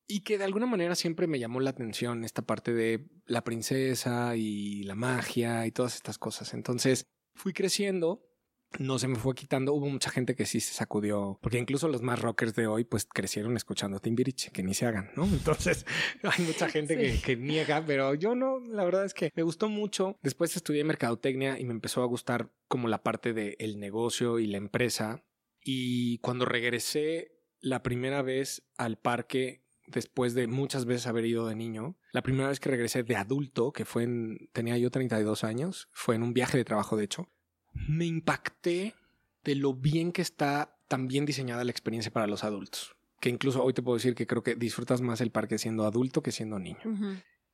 y 0.08 0.22
que 0.22 0.38
de 0.38 0.44
alguna 0.44 0.66
manera 0.66 0.96
siempre 0.96 1.28
me 1.28 1.40
llamó 1.40 1.60
la 1.60 1.70
atención 1.70 2.24
esta 2.24 2.42
parte 2.42 2.74
de 2.74 3.08
la 3.26 3.44
princesa 3.44 4.36
y 4.36 4.84
la 4.84 4.96
magia 4.96 5.66
y 5.66 5.72
todas 5.72 5.96
estas 5.96 6.18
cosas. 6.18 6.54
Entonces, 6.54 7.06
fui 7.36 7.54
creciendo 7.54 8.32
no 8.80 9.00
se 9.00 9.08
me 9.08 9.16
fue 9.16 9.36
quitando. 9.36 9.74
Hubo 9.74 9.88
mucha 9.88 10.10
gente 10.10 10.36
que 10.36 10.46
sí 10.46 10.60
se 10.60 10.74
sacudió, 10.74 11.38
porque 11.42 11.58
incluso 11.58 11.88
los 11.88 12.02
más 12.02 12.22
rockers 12.22 12.56
de 12.56 12.68
hoy, 12.68 12.84
pues 12.84 13.06
crecieron 13.06 13.58
escuchando 13.58 14.00
Timbiriche, 14.00 14.52
que 14.52 14.64
ni 14.64 14.74
se 14.74 14.86
hagan, 14.86 15.12
¿no? 15.16 15.26
Entonces 15.32 15.86
hay 16.24 16.46
mucha 16.46 16.70
gente 16.70 17.20
que, 17.22 17.36
niega, 17.36 17.84
pero 17.86 18.14
yo 18.14 18.36
no. 18.36 18.60
La 18.60 18.84
verdad 18.84 19.06
es 19.06 19.14
que 19.14 19.32
me 19.36 19.44
gustó 19.44 19.70
mucho. 19.70 20.18
Después 20.22 20.56
estudié 20.56 20.84
mercadotecnia 20.84 21.60
y 21.60 21.66
me 21.66 21.74
empezó 21.74 22.02
a 22.02 22.08
gustar 22.08 22.52
como 22.68 22.88
la 22.88 23.04
parte 23.04 23.34
del 23.34 23.80
negocio 23.80 24.40
y 24.40 24.48
la 24.48 24.58
empresa. 24.58 25.24
Y 25.64 26.18
cuando 26.20 26.46
regresé 26.46 27.38
la 27.60 27.84
primera 27.84 28.22
vez 28.22 28.64
al 28.78 28.98
parque, 28.98 29.61
después 29.92 30.34
de 30.34 30.48
muchas 30.48 30.86
veces 30.86 31.08
haber 31.08 31.26
ido 31.26 31.48
de 31.48 31.56
niño, 31.56 31.96
la 32.12 32.24
primera 32.24 32.50
vez 32.50 32.60
que 32.60 32.70
regresé 32.70 33.04
de 33.04 33.16
adulto, 33.16 33.72
que 33.72 33.86
fue 33.86 34.04
en, 34.04 34.50
tenía 34.54 34.78
yo 34.78 34.90
32 34.90 35.44
años, 35.44 35.90
fue 35.92 36.16
en 36.16 36.24
un 36.24 36.34
viaje 36.34 36.58
de 36.58 36.66
trabajo, 36.66 36.98
de 36.98 37.04
hecho 37.04 37.30
me 37.74 38.06
impacté 38.06 38.96
de 39.44 39.56
lo 39.56 39.74
bien 39.74 40.12
que 40.12 40.22
está 40.22 40.78
tan 40.88 41.08
bien 41.08 41.26
diseñada 41.26 41.64
la 41.64 41.72
experiencia 41.72 42.12
para 42.12 42.28
los 42.28 42.44
adultos. 42.44 42.96
Que 43.20 43.30
incluso 43.30 43.64
hoy 43.64 43.74
te 43.74 43.82
puedo 43.82 43.98
decir 43.98 44.16
que 44.16 44.28
creo 44.28 44.44
que 44.44 44.56
disfrutas 44.56 45.02
más 45.02 45.22
el 45.22 45.32
parque 45.32 45.58
siendo 45.58 45.86
adulto 45.86 46.24
que 46.24 46.32
siendo 46.32 46.60
niño. 46.60 46.80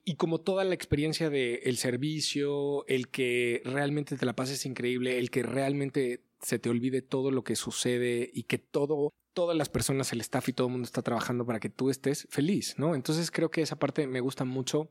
Y 0.04 0.16
como 0.16 0.40
toda 0.40 0.64
la 0.64 0.74
experiencia 0.74 1.30
del 1.30 1.60
el 1.64 1.78
servicio, 1.78 2.88
el 2.88 3.10
que 3.10 3.62
realmente 3.66 4.16
te 4.16 4.26
la 4.26 4.36
pases 4.36 4.66
increíble, 4.66 5.20
el 5.20 5.30
que 5.30 5.44
realmente 5.44 6.24
se 6.42 6.60
te 6.60 6.70
olvide 6.70 7.02
todo 7.02 7.32
lo 7.32 7.44
que 7.44 7.58
sucede 7.58 8.30
y 8.34 8.44
que 8.44 8.58
todo, 8.58 9.14
todas 9.38 9.56
las 9.56 9.70
personas, 9.70 10.12
el 10.14 10.22
staff 10.22 10.50
y 10.50 10.54
todo 10.54 10.66
el 10.66 10.72
mundo 10.72 10.88
está 10.88 11.04
trabajando 11.04 11.46
para 11.46 11.60
que 11.60 11.70
tú 11.70 11.92
estés 11.92 12.28
feliz, 12.32 12.74
¿no? 12.80 12.96
Entonces 12.96 13.30
creo 13.30 13.52
que 13.52 13.62
esa 13.62 13.76
parte 13.76 14.08
me 14.08 14.20
gusta 14.20 14.46
mucho 14.46 14.90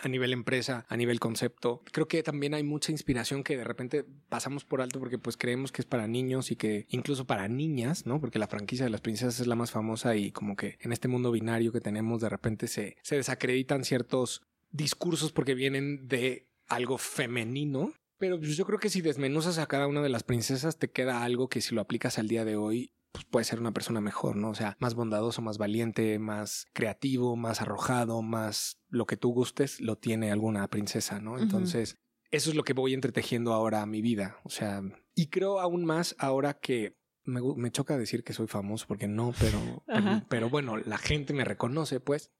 a 0.00 0.06
nivel 0.06 0.32
empresa, 0.32 0.86
a 0.88 0.96
nivel 0.96 1.18
concepto. 1.18 1.82
Creo 1.90 2.06
que 2.06 2.22
también 2.22 2.54
hay 2.54 2.62
mucha 2.62 2.92
inspiración 2.92 3.42
que 3.42 3.56
de 3.56 3.64
repente 3.64 4.04
pasamos 4.28 4.64
por 4.64 4.80
alto 4.80 5.00
porque 5.00 5.18
pues 5.18 5.36
creemos 5.36 5.72
que 5.72 5.82
es 5.82 5.86
para 5.86 6.06
niños 6.06 6.52
y 6.52 6.54
que 6.54 6.86
incluso 6.90 7.26
para 7.26 7.48
niñas, 7.48 8.06
¿no? 8.06 8.20
Porque 8.20 8.38
la 8.38 8.46
franquicia 8.46 8.84
de 8.84 8.90
las 8.90 9.00
princesas 9.00 9.40
es 9.40 9.48
la 9.48 9.56
más 9.56 9.72
famosa 9.72 10.14
y 10.14 10.30
como 10.30 10.54
que 10.54 10.78
en 10.82 10.92
este 10.92 11.08
mundo 11.08 11.32
binario 11.32 11.72
que 11.72 11.80
tenemos 11.80 12.20
de 12.20 12.28
repente 12.28 12.68
se, 12.68 12.96
se 13.02 13.16
desacreditan 13.16 13.84
ciertos 13.84 14.42
discursos 14.70 15.32
porque 15.32 15.56
vienen 15.56 16.06
de 16.06 16.46
algo 16.68 16.96
femenino. 16.96 17.92
Pero 18.18 18.38
pues, 18.38 18.56
yo 18.56 18.64
creo 18.66 18.78
que 18.78 18.88
si 18.88 19.00
desmenuzas 19.00 19.58
a 19.58 19.66
cada 19.66 19.88
una 19.88 20.00
de 20.00 20.10
las 20.10 20.22
princesas 20.22 20.78
te 20.78 20.92
queda 20.92 21.24
algo 21.24 21.48
que 21.48 21.60
si 21.60 21.74
lo 21.74 21.80
aplicas 21.80 22.20
al 22.20 22.28
día 22.28 22.44
de 22.44 22.54
hoy 22.54 22.92
pues 23.12 23.24
puede 23.24 23.44
ser 23.44 23.60
una 23.60 23.72
persona 23.72 24.00
mejor, 24.00 24.36
¿no? 24.36 24.50
O 24.50 24.54
sea, 24.54 24.76
más 24.78 24.94
bondadoso, 24.94 25.42
más 25.42 25.58
valiente, 25.58 26.18
más 26.18 26.66
creativo, 26.72 27.36
más 27.36 27.60
arrojado, 27.60 28.22
más 28.22 28.80
lo 28.88 29.06
que 29.06 29.16
tú 29.16 29.32
gustes, 29.32 29.80
lo 29.80 29.96
tiene 29.96 30.30
alguna 30.30 30.68
princesa, 30.68 31.20
¿no? 31.20 31.38
Entonces, 31.38 31.96
eso 32.30 32.50
es 32.50 32.56
lo 32.56 32.62
que 32.62 32.72
voy 32.72 32.94
entretejiendo 32.94 33.52
ahora 33.52 33.82
a 33.82 33.86
mi 33.86 34.02
vida. 34.02 34.36
O 34.44 34.50
sea, 34.50 34.82
y 35.14 35.28
creo 35.28 35.60
aún 35.60 35.84
más 35.84 36.14
ahora 36.18 36.54
que 36.54 36.96
me, 37.24 37.40
me 37.56 37.70
choca 37.70 37.98
decir 37.98 38.22
que 38.22 38.32
soy 38.32 38.46
famoso 38.46 38.86
porque 38.86 39.08
no, 39.08 39.34
pero, 39.38 39.84
pero 40.28 40.48
bueno, 40.48 40.76
la 40.76 40.98
gente 40.98 41.32
me 41.32 41.44
reconoce, 41.44 42.00
pues. 42.00 42.30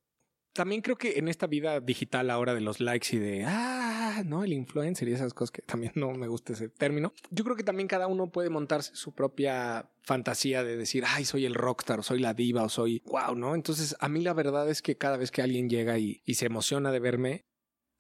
También 0.53 0.83
creo 0.83 0.97
que 0.97 1.19
en 1.19 1.29
esta 1.29 1.47
vida 1.47 1.81
digital 1.81 2.29
ahora 2.31 2.55
de 2.55 2.61
los 2.61 2.81
likes 2.81 3.17
y 3.17 3.19
de, 3.19 3.45
ah, 3.47 4.23
no, 4.27 4.43
el 4.43 4.53
influencer 4.53 5.09
y 5.09 5.13
esas 5.13 5.33
cosas 5.33 5.53
que 5.53 5.63
también 5.63 5.93
no 5.95 6.13
me 6.13 6.27
gusta 6.27 6.53
ese 6.53 6.69
término, 6.69 7.13
yo 7.31 7.45
creo 7.45 7.57
que 7.57 7.63
también 7.63 7.89
cada 7.89 8.09
uno 8.09 8.31
puede 8.31 8.51
montarse 8.51 8.95
su 8.97 9.15
propia 9.15 9.91
fantasía 10.03 10.65
de 10.65 10.77
decir, 10.77 11.05
ay, 11.07 11.25
soy 11.25 11.47
el 11.47 11.55
rockstar, 11.55 12.01
o 12.01 12.03
soy 12.03 12.19
la 12.19 12.35
diva, 12.35 12.65
o 12.65 12.69
soy, 12.69 13.03
wow, 13.07 13.35
¿no? 13.37 13.55
Entonces, 13.55 13.97
a 14.01 14.09
mí 14.09 14.23
la 14.23 14.33
verdad 14.33 14.69
es 14.69 14.83
que 14.83 14.97
cada 14.97 15.17
vez 15.17 15.31
que 15.31 15.43
alguien 15.43 15.69
llega 15.69 15.99
y, 15.99 16.23
y 16.25 16.35
se 16.35 16.47
emociona 16.47 16.91
de 16.91 17.01
verme, 17.01 17.45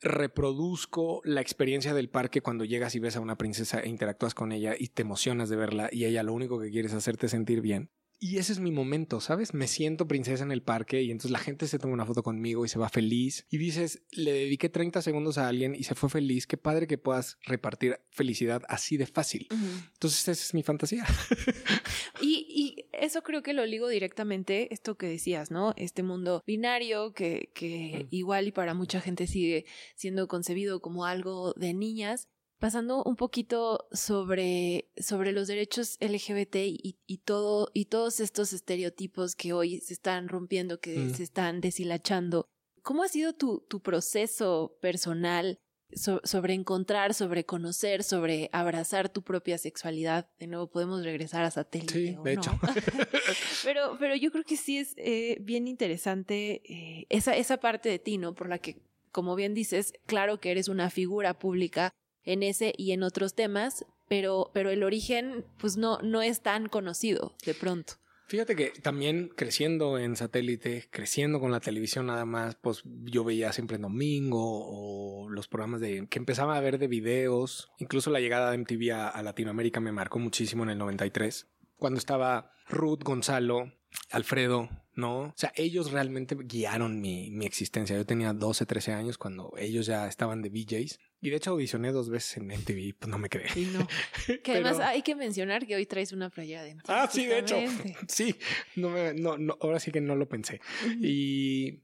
reproduzco 0.00 1.21
la 1.25 1.40
experiencia 1.40 1.95
del 1.95 2.09
parque 2.09 2.40
cuando 2.40 2.64
llegas 2.64 2.95
y 2.95 3.00
ves 3.00 3.16
a 3.16 3.21
una 3.21 3.37
princesa 3.37 3.80
e 3.80 3.88
interactúas 3.88 4.35
con 4.35 4.52
ella 4.52 4.75
y 4.78 4.88
te 4.88 5.02
emocionas 5.02 5.49
de 5.50 5.57
verla 5.57 5.88
y 5.92 6.07
ella 6.07 6.23
lo 6.23 6.33
único 6.33 6.59
que 6.59 6.71
quiere 6.71 6.88
es 6.88 6.95
hacerte 6.95 7.28
sentir 7.28 7.61
bien. 7.61 7.90
Y 8.23 8.37
ese 8.37 8.53
es 8.53 8.61
mi 8.61 8.71
momento, 8.71 9.19
¿sabes? 9.19 9.55
Me 9.55 9.67
siento 9.67 10.07
princesa 10.07 10.45
en 10.45 10.53
el 10.53 10.62
parque 10.62 11.00
y 11.00 11.11
entonces 11.11 11.31
la 11.31 11.39
gente 11.39 11.67
se 11.67 11.79
toma 11.79 11.95
una 11.95 12.05
foto 12.05 12.23
conmigo 12.23 12.67
y 12.67 12.69
se 12.69 12.79
va 12.79 12.91
feliz. 12.91 13.47
Y 13.49 13.57
dices, 13.57 14.03
le 14.12 14.35
dediqué 14.35 14.69
30 14.69 15.00
segundos 15.00 15.39
a 15.39 15.49
alguien 15.49 15.75
y 15.75 15.85
se 15.85 15.95
fue 15.95 16.11
feliz. 16.11 16.47
Qué 16.47 16.59
padre 16.59 16.87
que 16.87 16.99
puedas 16.99 17.39
repartir 17.45 17.99
felicidad 18.11 18.62
así 18.69 18.99
de 18.99 19.07
fácil. 19.07 19.49
Entonces 19.50 20.29
esa 20.29 20.33
es 20.33 20.53
mi 20.53 20.62
fantasía. 20.62 21.07
y, 22.21 22.47
y, 22.47 22.91
eso 22.93 23.23
creo 23.23 23.43
que 23.43 23.55
lo 23.55 23.65
ligo 23.65 23.89
directamente, 23.89 24.75
esto 24.75 24.99
que 24.99 25.07
decías, 25.07 25.50
¿no? 25.50 25.73
Este 25.79 26.03
mundo 26.03 26.43
binario 26.47 27.15
que, 27.15 27.50
que 27.55 28.07
igual 28.11 28.49
y 28.49 28.53
para 28.53 28.75
mucha 28.75 29.00
gente 29.00 29.27
sigue 29.27 29.65
siendo 29.95 30.29
concebido 30.29 30.83
como 30.83 31.07
algo 31.07 31.55
de 31.55 31.73
niñas 31.73 32.29
pasando 32.61 33.02
un 33.02 33.17
poquito 33.17 33.88
sobre, 33.90 34.90
sobre 34.97 35.33
los 35.33 35.49
derechos 35.49 35.97
LGBT 36.00 36.57
y, 36.57 36.99
y, 37.07 37.19
todo, 37.19 37.71
y 37.73 37.87
todos 37.87 38.21
estos 38.21 38.52
estereotipos 38.52 39.35
que 39.35 39.52
hoy 39.52 39.81
se 39.81 39.95
están 39.95 40.29
rompiendo, 40.29 40.79
que 40.79 40.97
mm. 40.99 41.14
se 41.14 41.23
están 41.23 41.61
deshilachando. 41.61 42.45
¿Cómo 42.83 43.02
ha 43.02 43.09
sido 43.09 43.33
tu, 43.33 43.64
tu 43.69 43.81
proceso 43.81 44.76
personal 44.81 45.59
sobre 45.93 46.55
encontrar, 46.55 47.14
sobre 47.14 47.45
conocer, 47.45 48.05
sobre 48.05 48.49
abrazar 48.52 49.09
tu 49.09 49.23
propia 49.23 49.57
sexualidad? 49.57 50.29
De 50.38 50.47
nuevo, 50.47 50.69
podemos 50.69 51.02
regresar 51.02 51.43
a 51.43 51.50
satélite. 51.50 51.95
Sí, 51.95 52.17
de 52.23 52.33
hecho. 52.35 52.59
pero, 53.64 53.97
pero 53.99 54.14
yo 54.17 54.31
creo 54.31 54.45
que 54.45 54.57
sí 54.57 54.79
es 54.79 54.93
eh, 54.99 55.38
bien 55.40 55.67
interesante 55.67 56.62
eh, 56.64 57.07
esa, 57.09 57.35
esa 57.37 57.57
parte 57.57 57.88
de 57.88 57.99
ti, 57.99 58.19
¿no? 58.19 58.35
Por 58.35 58.50
la 58.50 58.59
que, 58.59 58.83
como 59.12 59.35
bien 59.35 59.55
dices, 59.55 59.95
claro 60.07 60.40
que 60.40 60.50
eres 60.50 60.69
una 60.69 60.90
figura 60.90 61.38
pública 61.38 61.90
en 62.25 62.43
ese 62.43 62.75
y 62.77 62.93
en 62.93 63.03
otros 63.03 63.35
temas, 63.35 63.85
pero, 64.09 64.50
pero 64.53 64.71
el 64.71 64.83
origen 64.83 65.45
pues 65.59 65.77
no, 65.77 65.99
no 66.03 66.23
es 66.23 66.43
tan 66.43 66.69
conocido 66.69 67.35
de 67.45 67.55
pronto. 67.55 67.95
Fíjate 68.31 68.55
que 68.55 68.69
también 68.69 69.29
creciendo 69.35 69.99
en 69.99 70.15
satélite, 70.15 70.87
creciendo 70.93 71.41
con 71.41 71.50
la 71.50 71.59
televisión 71.59 72.07
nada 72.07 72.25
más, 72.25 72.55
pues 72.55 72.85
yo 72.85 73.25
veía 73.25 73.53
siempre 73.53 73.75
en 73.75 73.83
domingo 73.83 74.39
o 74.41 75.29
los 75.29 75.49
programas 75.49 75.81
de 75.81 76.07
que 76.09 76.21
empezaba 76.21 76.57
a 76.57 76.61
ver 76.61 76.79
de 76.79 76.87
videos, 76.87 77.73
incluso 77.79 78.09
la 78.11 78.21
llegada 78.21 78.53
de 78.53 78.59
MTV 78.59 78.93
a, 78.93 79.21
Latinoamérica 79.25 79.81
me 79.81 79.91
marcó 79.91 80.21
muchísimo 80.21 80.62
en 80.62 80.71
el 80.71 80.79
93, 80.79 81.49
cuando 81.77 81.99
estaba 81.99 82.53
Ruth, 82.69 83.03
Gonzalo, 83.03 83.73
Alfredo, 84.12 84.69
¿no? 84.95 85.23
O 85.23 85.35
sea, 85.35 85.53
ellos 85.57 85.91
realmente 85.91 86.37
guiaron 86.39 87.00
mi, 87.00 87.33
mi 87.33 87.47
existencia. 87.47 87.97
Yo 87.97 88.07
tenía 88.07 88.33
12, 88.33 88.65
13 88.65 88.93
años 88.93 89.19
cuando 89.19 89.53
ellos 89.59 89.87
ya 89.87 90.07
estaban 90.07 90.41
de 90.41 90.50
VJs 90.50 91.00
y 91.21 91.31
de 91.31 91.37
hecho 91.37 91.50
audicioné 91.50 91.93
dos 91.93 92.09
veces 92.09 92.39
en 92.39 92.47
MTV, 92.47 92.95
pues 92.99 93.09
no 93.09 93.19
me 93.19 93.29
creí. 93.29 93.49
Sí, 93.49 93.71
no. 93.73 93.87
Que 94.43 94.53
además 94.53 94.81
hay 94.81 95.03
que 95.03 95.15
mencionar 95.15 95.67
que 95.67 95.77
hoy 95.77 95.87
traes 95.87 96.12
una 96.12 96.31
playera 96.31 96.62
de 96.62 96.75
MTV. 96.75 96.85
Ah, 96.89 97.09
sí, 97.11 97.27
de 97.27 97.39
hecho. 97.39 97.57
Sí, 98.09 98.37
no, 98.77 98.91
me, 98.91 99.12
no, 99.12 99.37
no, 99.37 99.57
ahora 99.61 99.81
sí 99.81 99.93
que 99.93 100.00
no 100.00 100.17
lo 100.17 100.29
pensé. 100.29 100.61
Y, 101.00 101.83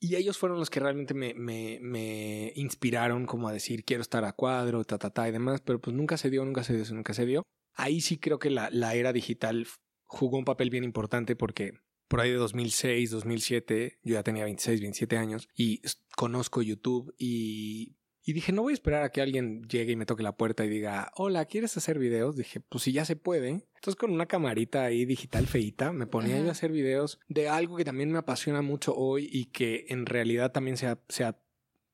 y 0.00 0.16
ellos 0.16 0.38
fueron 0.38 0.58
los 0.58 0.70
que 0.70 0.80
realmente 0.80 1.12
me, 1.12 1.34
me, 1.34 1.78
me, 1.82 2.52
inspiraron 2.56 3.26
como 3.26 3.48
a 3.48 3.52
decir, 3.52 3.84
quiero 3.84 4.02
estar 4.02 4.24
a 4.24 4.32
cuadro, 4.32 4.84
ta, 4.84 4.98
ta, 4.98 5.10
ta 5.10 5.28
y 5.28 5.32
demás, 5.32 5.60
pero 5.60 5.80
pues 5.80 5.94
nunca 5.94 6.16
se 6.16 6.30
dio, 6.30 6.44
nunca 6.44 6.64
se 6.64 6.74
dio, 6.74 6.84
nunca 6.94 7.12
se 7.12 7.26
dio. 7.26 7.42
Ahí 7.74 8.00
sí 8.00 8.18
creo 8.18 8.38
que 8.38 8.50
la, 8.50 8.70
la 8.70 8.94
era 8.94 9.12
digital 9.12 9.66
jugó 10.04 10.38
un 10.38 10.44
papel 10.44 10.70
bien 10.70 10.84
importante 10.84 11.36
porque 11.36 11.74
por 12.08 12.20
ahí 12.20 12.30
de 12.30 12.36
2006, 12.36 13.10
2007, 13.10 13.98
yo 14.02 14.14
ya 14.14 14.22
tenía 14.22 14.44
26, 14.44 14.80
27 14.80 15.16
años 15.16 15.48
y 15.54 15.82
conozco 16.16 16.62
YouTube 16.62 17.14
y 17.18 17.96
Y 18.26 18.32
dije, 18.32 18.52
no 18.52 18.62
voy 18.62 18.72
a 18.72 18.74
esperar 18.74 19.02
a 19.02 19.10
que 19.10 19.20
alguien 19.20 19.62
llegue 19.64 19.92
y 19.92 19.96
me 19.96 20.06
toque 20.06 20.22
la 20.22 20.36
puerta 20.36 20.64
y 20.64 20.68
diga, 20.70 21.12
hola, 21.14 21.44
¿quieres 21.44 21.76
hacer 21.76 21.98
videos? 21.98 22.36
Dije, 22.36 22.60
pues 22.60 22.84
si 22.84 22.92
ya 22.92 23.04
se 23.04 23.16
puede. 23.16 23.48
Entonces 23.48 23.96
con 23.96 24.10
una 24.10 24.26
camarita 24.26 24.84
ahí 24.84 25.04
digital 25.04 25.46
feita 25.46 25.92
me 25.92 26.06
ponía 26.06 26.40
yo 26.40 26.48
a 26.48 26.52
hacer 26.52 26.72
videos 26.72 27.20
de 27.28 27.48
algo 27.50 27.76
que 27.76 27.84
también 27.84 28.10
me 28.10 28.18
apasiona 28.18 28.62
mucho 28.62 28.94
hoy 28.96 29.28
y 29.30 29.46
que 29.46 29.84
en 29.88 30.06
realidad 30.06 30.52
también 30.52 30.78
se 30.78 30.86
ha, 30.86 30.98
se 31.10 31.24
ha 31.24 31.38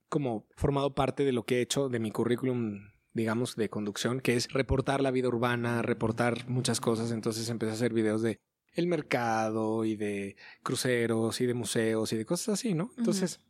como 0.09 0.47
formado 0.55 0.95
parte 0.95 1.25
de 1.25 1.33
lo 1.33 1.45
que 1.45 1.59
he 1.59 1.63
hecho 1.63 1.89
de 1.89 1.99
mi 1.99 2.13
currículum 2.13 2.91
digamos, 3.13 3.57
de 3.57 3.69
conducción, 3.69 4.21
que 4.21 4.37
es 4.37 4.53
reportar 4.53 5.01
la 5.01 5.11
vida 5.11 5.29
urbana, 5.29 5.83
reportar 5.83 6.49
muchas 6.49 6.81
cosas. 6.81 7.11
Entonces 7.11 7.49
empecé 7.49 7.73
a 7.73 7.75
hacer 7.75 7.93
videos 7.93 8.23
de 8.23 8.39
el 8.73 8.87
mercado 8.87 9.85
y 9.85 9.97
de 9.97 10.37
cruceros 10.63 11.41
y 11.41 11.47
de 11.47 11.55
museos 11.55 12.13
y 12.13 12.17
de 12.17 12.25
cosas 12.25 12.51
así, 12.55 12.75
¿no? 12.75 12.93
Entonces, 12.97 13.41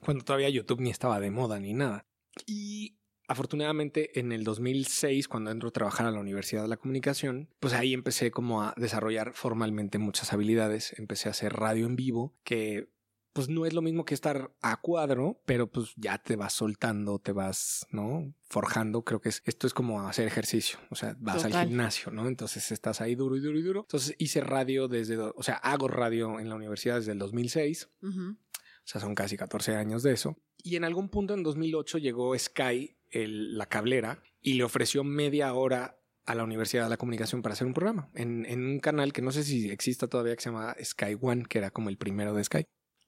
cuando 0.00 0.24
todavía 0.24 0.48
YouTube 0.48 0.80
ni 0.80 0.90
estaba 0.90 1.20
de 1.20 1.30
moda 1.30 1.60
ni 1.60 1.72
nada. 1.72 2.04
Y 2.44 2.98
afortunadamente 3.28 4.18
en 4.18 4.32
el 4.32 4.44
2006, 4.44 5.28
cuando 5.28 5.50
entro 5.50 5.68
a 5.68 5.72
trabajar 5.72 6.06
a 6.06 6.10
la 6.10 6.20
Universidad 6.20 6.62
de 6.62 6.68
la 6.68 6.76
Comunicación, 6.76 7.48
pues 7.60 7.72
ahí 7.74 7.94
empecé 7.94 8.30
como 8.30 8.62
a 8.62 8.74
desarrollar 8.76 9.32
formalmente 9.34 9.98
muchas 9.98 10.32
habilidades. 10.32 10.94
Empecé 10.98 11.28
a 11.28 11.32
hacer 11.32 11.52
radio 11.54 11.86
en 11.86 11.96
vivo, 11.96 12.34
que 12.44 12.88
pues 13.36 13.50
no 13.50 13.66
es 13.66 13.74
lo 13.74 13.82
mismo 13.82 14.06
que 14.06 14.14
estar 14.14 14.50
a 14.62 14.80
cuadro, 14.80 15.42
pero 15.44 15.70
pues 15.70 15.92
ya 15.96 16.16
te 16.16 16.36
vas 16.36 16.54
soltando, 16.54 17.18
te 17.18 17.32
vas, 17.32 17.86
¿no? 17.90 18.32
Forjando. 18.48 19.04
Creo 19.04 19.20
que 19.20 19.28
es, 19.28 19.42
esto 19.44 19.66
es 19.66 19.74
como 19.74 20.00
hacer 20.08 20.26
ejercicio. 20.26 20.78
O 20.88 20.94
sea, 20.94 21.14
vas 21.18 21.44
al 21.44 21.52
gimnasio, 21.52 22.10
¿no? 22.10 22.28
Entonces 22.28 22.72
estás 22.72 23.02
ahí 23.02 23.14
duro 23.14 23.36
y 23.36 23.40
duro 23.40 23.58
y 23.58 23.62
duro. 23.62 23.80
Entonces 23.80 24.14
hice 24.16 24.40
radio 24.40 24.88
desde, 24.88 25.18
o 25.18 25.42
sea, 25.42 25.56
hago 25.56 25.86
radio 25.86 26.40
en 26.40 26.48
la 26.48 26.54
universidad 26.54 26.96
desde 26.96 27.12
el 27.12 27.18
2006. 27.18 27.90
O 28.02 28.36
sea, 28.84 29.02
son 29.02 29.14
casi 29.14 29.36
14 29.36 29.76
años 29.76 30.02
de 30.02 30.14
eso. 30.14 30.38
Y 30.62 30.76
en 30.76 30.84
algún 30.84 31.08
punto 31.08 31.34
en 31.34 31.42
2008 31.42 31.98
llegó 31.98 32.36
Sky, 32.38 32.96
la 33.12 33.66
cablera, 33.66 34.22
y 34.40 34.54
le 34.54 34.64
ofreció 34.64 35.04
media 35.04 35.52
hora 35.54 35.98
a 36.24 36.34
la 36.34 36.44
Universidad 36.44 36.84
de 36.84 36.90
la 36.90 36.96
Comunicación 36.96 37.40
para 37.40 37.52
hacer 37.52 37.66
un 37.66 37.74
programa 37.74 38.10
en, 38.14 38.44
en, 38.46 38.66
un 38.66 38.80
canal 38.80 39.12
que 39.12 39.22
no 39.22 39.30
sé 39.30 39.44
si 39.44 39.70
exista 39.70 40.08
todavía 40.08 40.34
que 40.34 40.42
se 40.42 40.50
llama 40.50 40.74
Sky 40.82 41.16
One, 41.20 41.44
que 41.48 41.58
era 41.58 41.70
como 41.70 41.88
el 41.88 41.96
primero 41.96 42.34
de 42.34 42.42
Sky. 42.42 42.64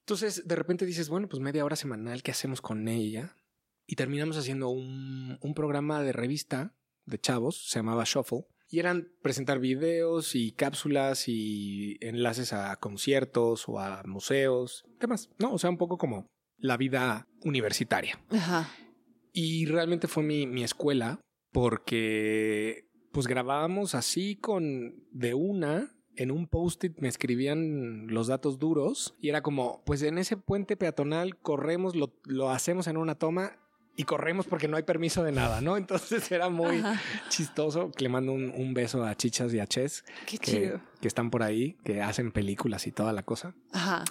Entonces, 0.08 0.46
de 0.46 0.56
repente 0.56 0.86
dices, 0.86 1.10
bueno, 1.10 1.28
pues 1.28 1.42
media 1.42 1.64
hora 1.66 1.76
semanal, 1.76 2.22
¿qué 2.22 2.30
hacemos 2.30 2.62
con 2.62 2.88
ella? 2.88 3.36
Y 3.86 3.96
terminamos 3.96 4.38
haciendo 4.38 4.70
un, 4.70 5.38
programa 5.54 6.02
de 6.02 6.12
revista 6.12 6.74
de 7.04 7.18
chavos, 7.18 7.68
se 7.68 7.80
llamaba 7.80 8.04
Shuffle, 8.06 8.46
y 8.70 8.78
eran 8.78 9.12
presentar 9.22 9.58
videos 9.58 10.34
y 10.34 10.52
cápsulas 10.52 11.28
y 11.28 11.98
enlaces 12.00 12.52
a 12.52 12.76
conciertos 12.76 13.68
o 13.68 13.80
a 13.80 14.02
museos, 14.04 14.84
temas, 14.98 15.28
¿no? 15.38 15.52
O 15.52 15.58
sea, 15.58 15.68
un 15.68 15.76
poco 15.78 15.98
como 15.98 16.26
la 16.58 16.76
vida 16.76 17.26
universitaria. 17.42 18.18
Ajá. 18.30 18.68
Y 19.32 19.66
realmente 19.66 20.08
fue 20.08 20.22
mi, 20.22 20.46
mi 20.46 20.64
escuela 20.64 21.20
porque 21.52 22.88
pues 23.12 23.26
grabábamos 23.26 23.94
así 23.94 24.36
con 24.36 25.04
de 25.10 25.34
una 25.34 25.92
en 26.18 26.32
un 26.32 26.48
post-it 26.48 26.98
me 26.98 27.08
escribían 27.08 28.08
los 28.08 28.26
datos 28.26 28.58
duros 28.58 29.14
y 29.20 29.28
era 29.28 29.40
como, 29.40 29.82
pues 29.84 30.02
en 30.02 30.18
ese 30.18 30.36
puente 30.36 30.76
peatonal 30.76 31.36
corremos, 31.36 31.94
lo, 31.94 32.12
lo 32.24 32.50
hacemos 32.50 32.88
en 32.88 32.96
una 32.96 33.14
toma 33.14 33.56
y 33.98 34.04
corremos 34.04 34.46
porque 34.46 34.68
no 34.68 34.76
hay 34.76 34.84
permiso 34.84 35.24
de 35.24 35.32
nada, 35.32 35.60
¿no? 35.60 35.76
Entonces 35.76 36.30
era 36.30 36.48
muy 36.48 36.80
chistoso. 37.30 37.90
Le 37.98 38.08
mando 38.08 38.32
un, 38.32 38.72
beso 38.72 39.04
a 39.04 39.16
Chichas 39.16 39.52
y 39.52 39.58
a 39.58 39.66
Ches, 39.66 40.04
que, 40.24 40.78
que, 41.00 41.08
están 41.08 41.30
por 41.30 41.42
ahí, 41.42 41.76
que 41.82 42.00
hacen 42.00 42.30
películas 42.30 42.86
y 42.86 42.92
toda 42.92 43.12
la 43.12 43.24
cosa. 43.24 43.56
Ajá. 43.72 44.04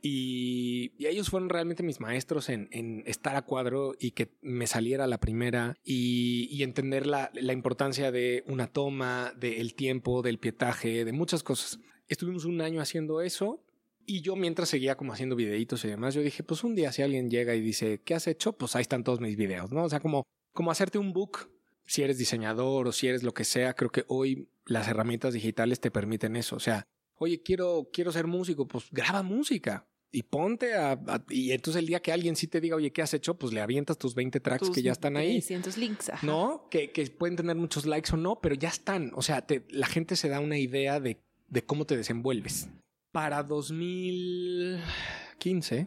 Y, 0.00 0.92
ellos 0.98 1.28
fueron 1.28 1.50
realmente 1.50 1.82
mis 1.82 2.00
maestros 2.00 2.48
en, 2.48 3.02
estar 3.04 3.36
a 3.36 3.42
cuadro 3.42 3.94
y 4.00 4.12
que 4.12 4.32
me 4.40 4.66
saliera 4.66 5.06
la 5.06 5.18
primera 5.18 5.76
y, 5.84 6.62
entender 6.62 7.06
la, 7.06 7.30
la, 7.34 7.52
importancia 7.52 8.10
de 8.10 8.44
una 8.46 8.68
toma, 8.68 9.34
del 9.36 9.74
tiempo, 9.74 10.22
del 10.22 10.38
pietaje, 10.38 11.04
de 11.04 11.12
muchas 11.12 11.42
cosas. 11.42 11.80
Estuvimos 12.08 12.46
un 12.46 12.62
año 12.62 12.80
haciendo 12.80 13.20
eso 13.20 13.60
y 14.06 14.20
yo 14.20 14.36
mientras 14.36 14.68
seguía 14.68 14.96
como 14.96 15.12
haciendo 15.12 15.36
videitos 15.36 15.84
y 15.84 15.88
demás, 15.88 16.14
yo 16.14 16.22
dije, 16.22 16.42
pues 16.42 16.64
un 16.64 16.74
día 16.74 16.92
si 16.92 17.02
alguien 17.02 17.30
llega 17.30 17.54
y 17.54 17.60
dice, 17.60 18.00
¿qué 18.04 18.14
has 18.14 18.26
hecho? 18.26 18.52
Pues 18.52 18.76
ahí 18.76 18.82
están 18.82 19.04
todos 19.04 19.20
mis 19.20 19.36
videos, 19.36 19.72
¿no? 19.72 19.84
O 19.84 19.88
sea, 19.88 20.00
como, 20.00 20.24
como 20.52 20.70
hacerte 20.70 20.98
un 20.98 21.12
book, 21.12 21.50
si 21.86 22.02
eres 22.02 22.18
diseñador 22.18 22.88
o 22.88 22.92
si 22.92 23.08
eres 23.08 23.22
lo 23.22 23.34
que 23.34 23.44
sea, 23.44 23.74
creo 23.74 23.90
que 23.90 24.04
hoy 24.08 24.48
las 24.66 24.88
herramientas 24.88 25.34
digitales 25.34 25.80
te 25.80 25.90
permiten 25.90 26.36
eso. 26.36 26.56
O 26.56 26.60
sea, 26.60 26.86
oye, 27.16 27.42
quiero, 27.42 27.88
quiero 27.92 28.12
ser 28.12 28.26
músico, 28.26 28.66
pues 28.66 28.86
graba 28.90 29.22
música 29.22 29.86
y 30.10 30.22
ponte 30.22 30.74
a, 30.74 30.98
Y 31.28 31.52
entonces 31.52 31.80
el 31.80 31.86
día 31.86 32.00
que 32.00 32.12
alguien 32.12 32.36
sí 32.36 32.46
te 32.46 32.60
diga, 32.60 32.76
oye, 32.76 32.92
¿qué 32.92 33.02
has 33.02 33.14
hecho? 33.14 33.36
Pues 33.36 33.52
le 33.52 33.60
avientas 33.60 33.98
tus 33.98 34.14
20 34.14 34.40
tracks 34.40 34.70
que 34.70 34.82
ya 34.82 34.92
están 34.92 35.16
ahí. 35.16 35.40
300 35.40 35.76
links. 35.76 36.12
No, 36.22 36.68
que, 36.70 36.92
que, 36.92 37.06
pueden 37.06 37.36
tener 37.36 37.56
muchos 37.56 37.84
likes 37.84 38.12
o 38.12 38.16
no, 38.16 38.40
pero 38.40 38.54
ya 38.54 38.68
están. 38.68 39.10
O 39.14 39.22
sea, 39.22 39.46
te, 39.46 39.64
la 39.70 39.86
gente 39.86 40.16
se 40.16 40.28
da 40.28 40.40
una 40.40 40.58
idea 40.58 41.00
de, 41.00 41.20
de 41.48 41.64
cómo 41.64 41.84
te 41.84 41.96
desenvuelves 41.96 42.68
para 43.14 43.42
2015, 43.44 45.86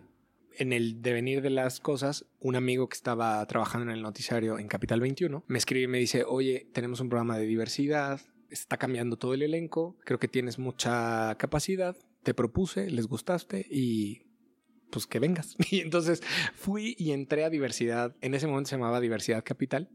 en 0.59 0.71
el 0.71 1.01
devenir 1.01 1.41
de 1.41 1.49
las 1.49 1.81
cosas, 1.81 2.25
un 2.39 2.55
amigo 2.55 2.87
que 2.87 2.95
estaba 2.95 3.45
trabajando 3.47 3.91
en 3.91 3.97
el 3.97 4.01
noticiario 4.01 4.57
en 4.57 4.69
Capital 4.69 5.01
21 5.01 5.43
me 5.45 5.57
escribe 5.57 5.83
y 5.83 5.87
me 5.87 5.97
dice, 5.97 6.23
oye, 6.25 6.69
tenemos 6.71 7.01
un 7.01 7.09
programa 7.09 7.37
de 7.37 7.45
diversidad, 7.45 8.21
está 8.49 8.77
cambiando 8.77 9.17
todo 9.17 9.33
el 9.33 9.41
elenco, 9.41 9.97
creo 10.05 10.19
que 10.19 10.29
tienes 10.29 10.57
mucha 10.57 11.35
capacidad, 11.35 11.97
te 12.23 12.33
propuse, 12.33 12.89
les 12.89 13.07
gustaste 13.07 13.67
y 13.69 14.21
pues 14.89 15.05
que 15.05 15.19
vengas. 15.19 15.57
Y 15.69 15.81
entonces 15.81 16.23
fui 16.55 16.95
y 16.97 17.11
entré 17.11 17.43
a 17.43 17.49
diversidad, 17.49 18.15
en 18.21 18.35
ese 18.35 18.47
momento 18.47 18.69
se 18.69 18.77
llamaba 18.77 19.01
Diversidad 19.01 19.43
Capital, 19.43 19.89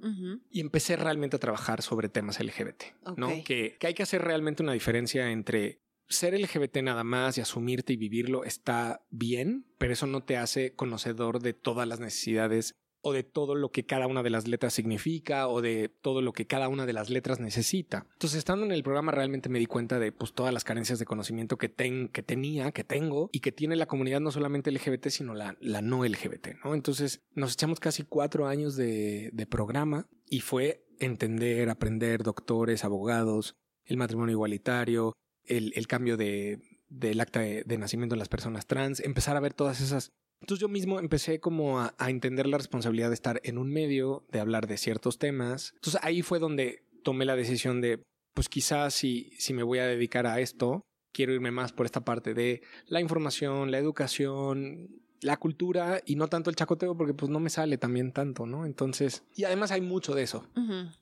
y 0.51 0.61
empecé 0.61 0.97
realmente 0.97 1.37
a 1.37 1.40
trabajar 1.40 1.81
sobre 1.81 2.11
temas 2.11 2.38
LGBT, 2.38 2.83
¿no? 3.16 3.29
Que, 3.42 3.79
que 3.81 3.87
hay 3.87 3.95
que 3.95 4.03
hacer 4.03 4.21
realmente 4.21 4.62
una 4.62 4.75
diferencia 4.75 5.31
entre 5.31 5.81
ser 6.12 6.38
LGBT 6.38 6.79
nada 6.79 7.05
más 7.05 7.38
y 7.38 7.40
asumirte 7.40 7.92
y 7.92 7.96
vivirlo 7.96 8.44
está 8.44 9.05
bien, 9.11 9.66
pero 9.79 9.92
eso 9.92 10.07
no 10.07 10.22
te 10.22 10.37
hace 10.37 10.75
conocedor 10.75 11.40
de 11.40 11.53
todas 11.55 11.88
las 11.88 12.01
necesidades 12.01 12.75
o 13.03 13.12
de 13.12 13.25
todo 13.25 13.55
lo 13.55 13.70
que 13.70 13.85
cada 13.85 14.07
una 14.07 14.22
de 14.22 14.31
las 14.31 14.46
letras 14.46 14.72
significa 14.72 15.48
o 15.48 15.61
de 15.61 15.88
todo 15.88 16.22
lo 16.22 16.33
que 16.33 16.46
cada 16.46 16.68
una 16.68 16.87
de 16.87 16.92
las 16.92 17.11
letras 17.11 17.40
necesita. 17.40 18.07
Entonces, 18.12 18.38
estando 18.38 18.64
en 18.64 18.70
el 18.70 18.85
programa 18.85 19.12
realmente 19.12 19.48
me 19.48 19.59
di 19.59 19.66
cuenta 19.66 19.98
de 19.98 20.12
pues, 20.12 20.33
todas 20.33 20.55
las 20.55 20.64
carencias 20.64 20.98
de 20.98 21.05
conocimiento 21.05 21.59
que, 21.59 21.68
ten, 21.68 22.09
que 22.09 22.22
tenía, 22.22 22.70
que 22.70 22.85
tengo 22.85 23.29
y 23.33 23.40
que 23.40 23.53
tiene 23.53 23.77
la 23.77 23.87
comunidad 23.87 24.20
no 24.20 24.31
solamente 24.31 24.70
LGBT, 24.70 25.09
sino 25.09 25.35
la, 25.35 25.57
la 25.61 25.83
no 25.83 26.05
LGBT, 26.05 26.62
¿no? 26.64 26.75
Entonces, 26.75 27.20
nos 27.35 27.55
echamos 27.55 27.81
casi 27.81 28.05
cuatro 28.05 28.46
años 28.46 28.77
de, 28.77 29.31
de 29.33 29.46
programa 29.46 30.07
y 30.31 30.40
fue 30.40 30.87
entender, 31.01 31.68
aprender 31.70 32.22
doctores, 32.22 32.85
abogados, 32.85 33.57
el 33.85 33.96
matrimonio 33.96 34.35
igualitario, 34.35 35.12
el, 35.46 35.87
cambio 35.87 36.16
de, 36.16 36.61
del 36.88 37.20
acta 37.20 37.40
de, 37.40 37.78
nacimiento 37.78 38.14
en 38.14 38.18
las 38.18 38.28
personas 38.28 38.66
trans, 38.66 39.00
empezar 39.00 39.37
a 39.37 39.40
ver 39.40 39.55
todas 39.55 39.81
esas... 39.81 40.12
Entonces 40.40 40.61
yo 40.61 40.68
mismo 40.68 40.98
empecé 40.98 41.38
como 41.38 41.81
a, 41.81 41.94
entender 42.09 42.46
la 42.46 42.59
responsabilidad 42.59 43.09
de 43.09 43.14
estar 43.14 43.40
en 43.44 43.59
un 43.59 43.70
medio, 43.72 44.24
de 44.31 44.40
hablar 44.40 44.66
de 44.66 44.76
ciertos 44.76 45.18
temas. 45.18 45.72
Entonces 45.76 46.00
ahí 46.02 46.22
fue 46.22 46.38
donde 46.38 46.85
tomé 47.05 47.24
la 47.24 47.37
decisión 47.37 47.81
de, 47.81 48.02
pues 48.35 48.48
quizás 48.48 48.94
si, 48.94 49.33
si 49.38 49.52
me 49.52 49.62
voy 49.62 49.78
a 49.78 49.87
dedicar 49.87 50.26
a 50.26 50.40
esto, 50.40 50.83
quiero 51.12 51.33
irme 51.33 51.50
más 51.50 51.72
por 51.72 51.87
esta 51.87 52.05
parte 52.05 52.35
de 52.35 52.62
la 52.87 53.00
información, 53.00 53.70
la 53.70 53.78
educación, 53.78 55.02
la 55.22 55.37
cultura 55.37 56.02
y 56.05 56.16
no 56.16 56.28
tanto 56.28 56.50
el 56.50 56.57
chacoteo 56.57 56.96
porque 56.96 57.14
pues 57.14 57.31
no 57.31 57.40
me 57.40 57.50
sale 57.50 57.78
también 57.78 58.12
tanto, 58.12 58.46
¿no? 58.46 58.66
Entonces, 58.66 59.22
y 59.35 59.44
además 59.44 59.70
hay 59.70 59.81
mucho 59.81 60.14
de 60.14 60.22
eso. 60.22 60.46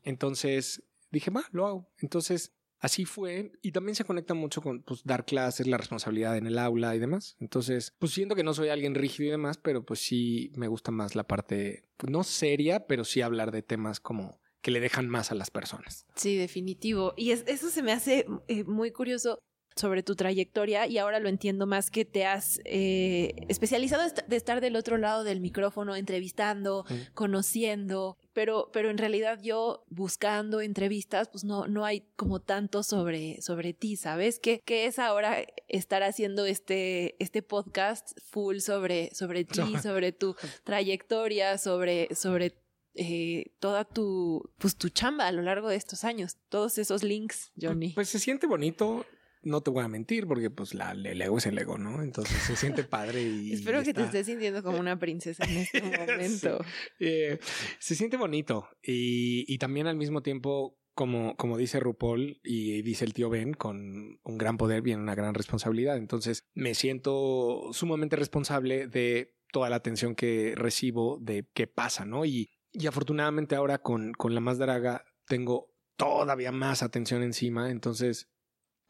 Entonces 0.03 0.83
dije, 1.11 1.31
va, 1.31 1.44
lo 1.53 1.66
hago. 1.66 1.88
Entonces 1.98 2.53
Así 2.81 3.05
fue 3.05 3.53
y 3.62 3.73
también 3.73 3.95
se 3.95 4.05
conecta 4.05 4.35
mucho 4.35 4.62
con 4.62 4.83
pues, 4.83 5.03
dar 5.05 5.25
clases, 5.25 5.66
la 5.66 5.77
responsabilidad 5.77 6.37
en 6.37 6.47
el 6.47 6.59
aula 6.59 6.97
y 6.97 6.99
demás. 6.99 7.37
Entonces, 7.38 7.95
pues 7.99 8.12
siento 8.12 8.35
que 8.35 8.43
no 8.43 8.55
soy 8.55 8.71
alguien 8.71 8.95
rígido 8.95 9.29
y 9.29 9.31
demás, 9.33 9.59
pero 9.59 9.85
pues 9.85 10.01
sí 10.01 10.51
me 10.57 10.69
gusta 10.69 10.90
más 10.90 11.14
la 11.14 11.25
parte, 11.25 11.85
pues, 11.97 12.11
no 12.11 12.25
seria, 12.25 12.87
pero 12.87 13.05
sí 13.05 13.21
hablar 13.21 13.53
de 13.53 13.62
temas 13.62 14.01
como 14.01 14.40
que 14.62 14.71
le 14.71 14.81
dejan 14.81 15.09
más 15.09 15.31
a 15.31 15.35
las 15.35 15.51
personas. 15.51 16.07
Sí, 16.14 16.37
definitivo. 16.37 17.14
Y 17.16 17.31
eso 17.33 17.71
se 17.71 17.83
me 17.83 17.93
hace 17.93 18.27
eh, 18.49 18.64
muy 18.64 18.90
curioso 18.90 19.38
sobre 19.77 20.03
tu 20.03 20.14
trayectoria 20.14 20.87
y 20.87 20.99
ahora 20.99 21.21
lo 21.21 21.29
entiendo 21.29 21.66
más 21.66 21.90
que 21.90 22.05
te 22.05 22.27
has 22.27 22.61
eh, 22.64 23.33
especializado 23.49 24.03
de 24.27 24.37
estar 24.37 24.61
del 24.61 24.77
otro 24.77 24.99
lado 24.99 25.25
del 25.25 25.40
micrófono, 25.40 25.97
entrevistando, 25.97 26.85
conociendo, 27.14 28.19
pero, 28.33 28.71
pero 28.73 28.90
en 28.90 28.99
realidad 28.99 29.40
yo 29.43 29.85
buscando 29.88 30.61
entrevistas, 30.61 31.29
pues 31.29 31.45
no, 31.45 31.66
no 31.66 31.85
hay 31.85 32.03
como 32.16 32.40
tanto 32.40 32.83
sobre, 32.83 33.40
sobre 33.43 33.73
ti, 33.73 33.97
¿sabes? 33.97 34.38
¿Qué, 34.38 34.61
qué 34.64 34.87
es 34.87 34.99
ahora 34.99 35.45
estar 35.69 36.03
haciendo 36.03 36.47
este, 36.47 37.16
este 37.23 37.43
podcast 37.43 38.19
full 38.23 38.59
sobre, 38.59 39.11
sobre 39.14 39.45
ti, 39.45 39.61
sobre 39.83 40.12
tu 40.12 40.37
trayectoria, 40.64 41.59
sobre, 41.59 42.14
sobre 42.14 42.55
eh, 42.95 43.53
toda 43.61 43.85
tu, 43.85 44.51
pues, 44.59 44.77
tu 44.77 44.88
chamba 44.88 45.27
a 45.27 45.33
lo 45.33 45.43
largo 45.43 45.69
de 45.69 45.77
estos 45.77 46.05
años, 46.05 46.37
todos 46.49 46.79
esos 46.79 47.03
links, 47.03 47.53
Johnny. 47.61 47.93
Pues 47.95 48.09
se 48.09 48.19
siente 48.19 48.47
bonito 48.47 49.07
no 49.42 49.62
te 49.62 49.70
voy 49.70 49.85
a 49.85 49.88
mentir 49.88 50.26
porque 50.26 50.50
pues 50.50 50.74
la, 50.74 50.92
el 50.92 51.20
ego 51.20 51.38
es 51.38 51.46
el 51.46 51.59
ego, 51.59 51.79
¿no? 51.79 52.03
Entonces 52.03 52.37
se 52.42 52.57
siente 52.57 52.85
padre 52.85 53.22
y... 53.22 53.53
Espero 53.55 53.83
que 53.83 53.94
te 53.94 54.03
estés 54.03 54.26
sintiendo 54.26 54.62
como 54.62 54.79
una 54.79 54.98
princesa 54.98 55.44
en 55.44 55.57
este 55.57 55.83
momento. 56.09 56.64
Eh, 56.98 57.38
se 57.79 57.94
siente 57.94 58.16
bonito 58.16 58.68
y, 58.83 59.44
y 59.53 59.59
también 59.59 59.87
al 59.87 59.96
mismo 59.96 60.22
tiempo 60.22 60.79
como, 60.94 61.37
como 61.37 61.57
dice 61.57 61.81
RuPaul 61.81 62.40
y 62.42 62.83
dice 62.83 63.05
el 63.05 63.14
tío 63.14 63.31
Ben, 63.31 63.55
con 63.55 64.20
un 64.22 64.38
gran 64.38 64.57
poder 64.59 64.83
viene 64.83 65.03
una 65.03 65.14
gran 65.14 65.35
responsabilidad. 65.35 65.96
Entonces 65.96 66.44
me 66.55 66.74
siento 66.74 67.70
sumamente 67.72 68.16
responsable 68.16 68.87
de 68.87 69.37
toda 69.53 69.70
la 69.70 69.76
atención 69.76 70.14
que 70.14 70.55
recibo 70.57 71.18
de 71.20 71.48
qué 71.55 71.66
pasa, 71.66 72.05
¿no? 72.05 72.24
Y, 72.24 72.50
y 72.72 72.87
afortunadamente 72.87 73.57
ahora 73.57 73.79
con, 73.79 74.12
con 74.12 74.35
la 74.35 74.40
más 74.40 74.59
draga 74.59 75.05
tengo 75.26 75.70
todavía 75.96 76.53
más 76.53 76.83
atención 76.83 77.22
encima. 77.22 77.70
Entonces, 77.70 78.30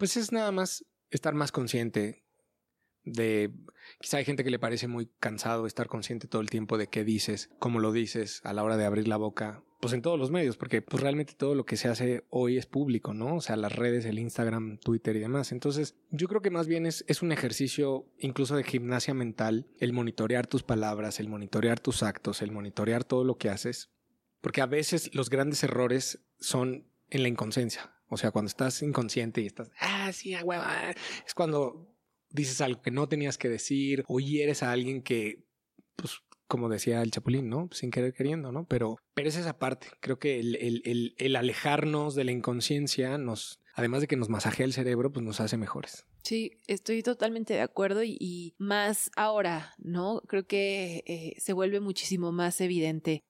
pues 0.00 0.16
es 0.16 0.32
nada 0.32 0.50
más 0.50 0.86
estar 1.10 1.34
más 1.34 1.52
consciente 1.52 2.24
de 3.04 3.52
quizá 4.00 4.16
hay 4.16 4.24
gente 4.24 4.44
que 4.44 4.50
le 4.50 4.58
parece 4.58 4.88
muy 4.88 5.10
cansado 5.20 5.66
estar 5.66 5.88
consciente 5.88 6.26
todo 6.26 6.40
el 6.40 6.48
tiempo 6.48 6.78
de 6.78 6.86
qué 6.86 7.04
dices, 7.04 7.50
cómo 7.58 7.80
lo 7.80 7.92
dices 7.92 8.40
a 8.44 8.54
la 8.54 8.64
hora 8.64 8.78
de 8.78 8.86
abrir 8.86 9.08
la 9.08 9.18
boca, 9.18 9.62
pues 9.78 9.92
en 9.92 10.00
todos 10.00 10.18
los 10.18 10.30
medios, 10.30 10.56
porque 10.56 10.80
pues 10.80 11.02
realmente 11.02 11.34
todo 11.34 11.54
lo 11.54 11.66
que 11.66 11.76
se 11.76 11.88
hace 11.88 12.24
hoy 12.30 12.56
es 12.56 12.64
público, 12.64 13.12
¿no? 13.12 13.36
O 13.36 13.40
sea, 13.42 13.56
las 13.56 13.76
redes, 13.76 14.06
el 14.06 14.18
Instagram, 14.18 14.78
Twitter 14.78 15.16
y 15.16 15.20
demás. 15.20 15.52
Entonces, 15.52 15.96
yo 16.10 16.28
creo 16.28 16.40
que 16.40 16.50
más 16.50 16.66
bien 16.66 16.86
es, 16.86 17.04
es 17.06 17.20
un 17.20 17.30
ejercicio 17.30 18.06
incluso 18.18 18.56
de 18.56 18.64
gimnasia 18.64 19.12
mental, 19.12 19.66
el 19.80 19.92
monitorear 19.92 20.46
tus 20.46 20.62
palabras, 20.62 21.20
el 21.20 21.28
monitorear 21.28 21.78
tus 21.78 22.02
actos, 22.02 22.40
el 22.40 22.52
monitorear 22.52 23.04
todo 23.04 23.22
lo 23.24 23.36
que 23.36 23.50
haces, 23.50 23.90
porque 24.40 24.62
a 24.62 24.66
veces 24.66 25.14
los 25.14 25.28
grandes 25.28 25.62
errores 25.62 26.24
son 26.38 26.90
en 27.10 27.22
la 27.22 27.28
inconsciencia. 27.28 27.99
O 28.11 28.16
sea, 28.16 28.33
cuando 28.33 28.49
estás 28.49 28.83
inconsciente 28.83 29.40
y 29.40 29.46
estás, 29.46 29.70
ah, 29.81 30.12
sí, 30.12 30.35
a 30.35 30.44
hueva, 30.44 30.90
es 31.25 31.33
cuando 31.33 31.94
dices 32.29 32.61
algo 32.61 32.83
que 32.83 32.90
no 32.90 33.09
tenías 33.09 33.38
que 33.38 33.49
decir 33.49 34.05
o 34.09 34.20
hieres 34.20 34.62
a 34.62 34.73
alguien 34.73 35.03
que, 35.03 35.44
pues, 35.96 36.20
como 36.49 36.68
decía 36.68 37.01
el 37.03 37.12
Chapulín, 37.12 37.49
¿no? 37.49 37.68
Sin 37.73 37.92
querer 37.92 38.12
queriendo, 38.12 38.51
¿no? 38.51 38.66
Pero, 38.66 38.96
pero 39.14 39.29
es 39.29 39.37
esa 39.37 39.59
parte. 39.59 39.87
Creo 40.01 40.18
que 40.18 40.40
el, 40.40 40.57
el, 40.57 41.14
el, 41.16 41.37
alejarnos 41.37 42.16
de 42.16 42.25
la 42.25 42.33
inconsciencia 42.33 43.16
nos, 43.16 43.61
además 43.75 44.01
de 44.01 44.09
que 44.09 44.16
nos 44.16 44.29
masajea 44.29 44.66
el 44.66 44.73
cerebro, 44.73 45.12
pues 45.12 45.25
nos 45.25 45.40
hace 45.40 45.57
mejores. 45.57 46.07
Sí, 46.25 46.59
estoy 46.66 47.05
totalmente 47.05 47.55
de 47.55 47.61
acuerdo 47.61 48.03
y, 48.03 48.55
más 48.59 49.12
ahora, 49.16 49.75
¿no? 49.79 50.23
Creo 50.27 50.49
que 50.49 51.05
eh, 51.07 51.35
se 51.38 51.53
vuelve 51.53 51.79
muchísimo 51.79 52.33
más 52.33 52.61
evidente 52.61 53.23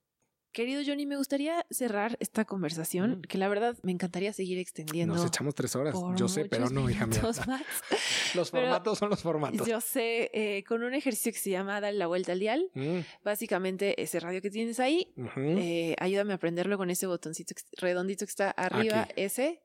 Querido 0.52 0.82
Johnny, 0.84 1.06
me 1.06 1.16
gustaría 1.16 1.64
cerrar 1.70 2.16
esta 2.18 2.44
conversación, 2.44 3.22
que 3.22 3.38
la 3.38 3.48
verdad 3.48 3.76
me 3.82 3.92
encantaría 3.92 4.32
seguir 4.32 4.58
extendiendo. 4.58 5.14
Nos 5.14 5.26
echamos 5.26 5.54
tres 5.54 5.76
horas, 5.76 5.94
yo 6.16 6.28
sé, 6.28 6.46
pero 6.46 6.68
no, 6.70 6.90
hija 6.90 7.06
mía. 7.06 7.22
los 8.34 8.50
formatos 8.50 8.98
son 8.98 9.10
los 9.10 9.22
formatos. 9.22 9.66
Yo 9.66 9.80
sé, 9.80 10.30
eh, 10.34 10.64
con 10.64 10.82
un 10.82 10.92
ejercicio 10.94 11.32
que 11.32 11.38
se 11.38 11.50
llama 11.50 11.80
Dale 11.80 11.98
la 11.98 12.08
vuelta 12.08 12.32
al 12.32 12.40
dial. 12.40 12.68
Mm. 12.74 12.98
Básicamente, 13.22 14.02
ese 14.02 14.18
radio 14.18 14.42
que 14.42 14.50
tienes 14.50 14.80
ahí, 14.80 15.14
eh, 15.36 15.94
ayúdame 16.00 16.32
a 16.32 16.36
aprenderlo 16.36 16.76
con 16.78 16.90
ese 16.90 17.06
botoncito 17.06 17.54
redondito 17.76 18.24
que 18.26 18.30
está 18.30 18.50
arriba, 18.50 19.06
ese. 19.14 19.62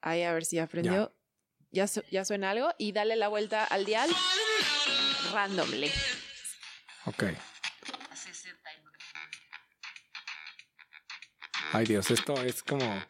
Ahí 0.00 0.22
a 0.22 0.32
ver 0.32 0.44
si 0.44 0.58
aprendió. 0.58 1.12
Ya. 1.72 1.86
Ya, 2.10 2.24
suena 2.24 2.50
algo. 2.50 2.68
Y 2.78 2.92
dale 2.92 3.16
la 3.16 3.28
vuelta 3.28 3.64
al 3.64 3.84
dial 3.84 4.10
randomly. 5.32 5.90
Ok. 7.06 7.24
Ay 11.72 11.86
Dios, 11.86 12.10
esto 12.10 12.42
es 12.42 12.62
como 12.64 13.00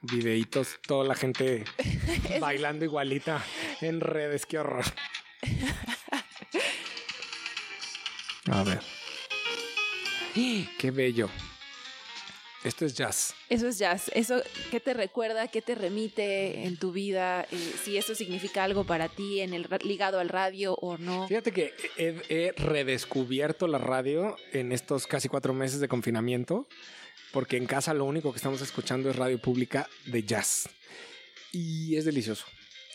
videitos, 0.00 0.78
toda 0.86 1.06
la 1.06 1.14
gente 1.14 1.64
bailando 2.40 2.84
igualita 2.84 3.44
en 3.80 4.00
redes, 4.00 4.46
qué 4.46 4.58
horror. 4.58 4.84
A 8.50 8.62
ver. 8.62 8.80
Qué 10.34 10.90
bello. 10.90 11.28
Esto 12.66 12.84
es 12.84 12.94
jazz. 12.94 13.32
Eso 13.48 13.68
es 13.68 13.78
jazz. 13.78 14.10
Eso, 14.12 14.42
¿qué 14.72 14.80
te 14.80 14.92
recuerda? 14.92 15.46
¿Qué 15.46 15.62
te 15.62 15.76
remite 15.76 16.64
en 16.64 16.76
tu 16.76 16.90
vida? 16.90 17.46
Eh, 17.52 17.72
si 17.84 17.96
eso 17.96 18.16
significa 18.16 18.64
algo 18.64 18.82
para 18.82 19.08
ti 19.08 19.40
en 19.40 19.54
el 19.54 19.68
ligado 19.84 20.18
al 20.18 20.28
radio 20.28 20.74
o 20.74 20.98
no. 20.98 21.28
Fíjate 21.28 21.52
que 21.52 21.72
he, 21.96 22.20
he 22.28 22.52
redescubierto 22.56 23.68
la 23.68 23.78
radio 23.78 24.34
en 24.52 24.72
estos 24.72 25.06
casi 25.06 25.28
cuatro 25.28 25.54
meses 25.54 25.78
de 25.78 25.86
confinamiento 25.86 26.66
porque 27.32 27.56
en 27.56 27.66
casa 27.66 27.94
lo 27.94 28.04
único 28.04 28.32
que 28.32 28.38
estamos 28.38 28.60
escuchando 28.62 29.10
es 29.10 29.16
radio 29.16 29.40
pública 29.40 29.88
de 30.06 30.24
jazz. 30.24 30.68
Y 31.52 31.94
es 31.94 32.04
delicioso, 32.04 32.46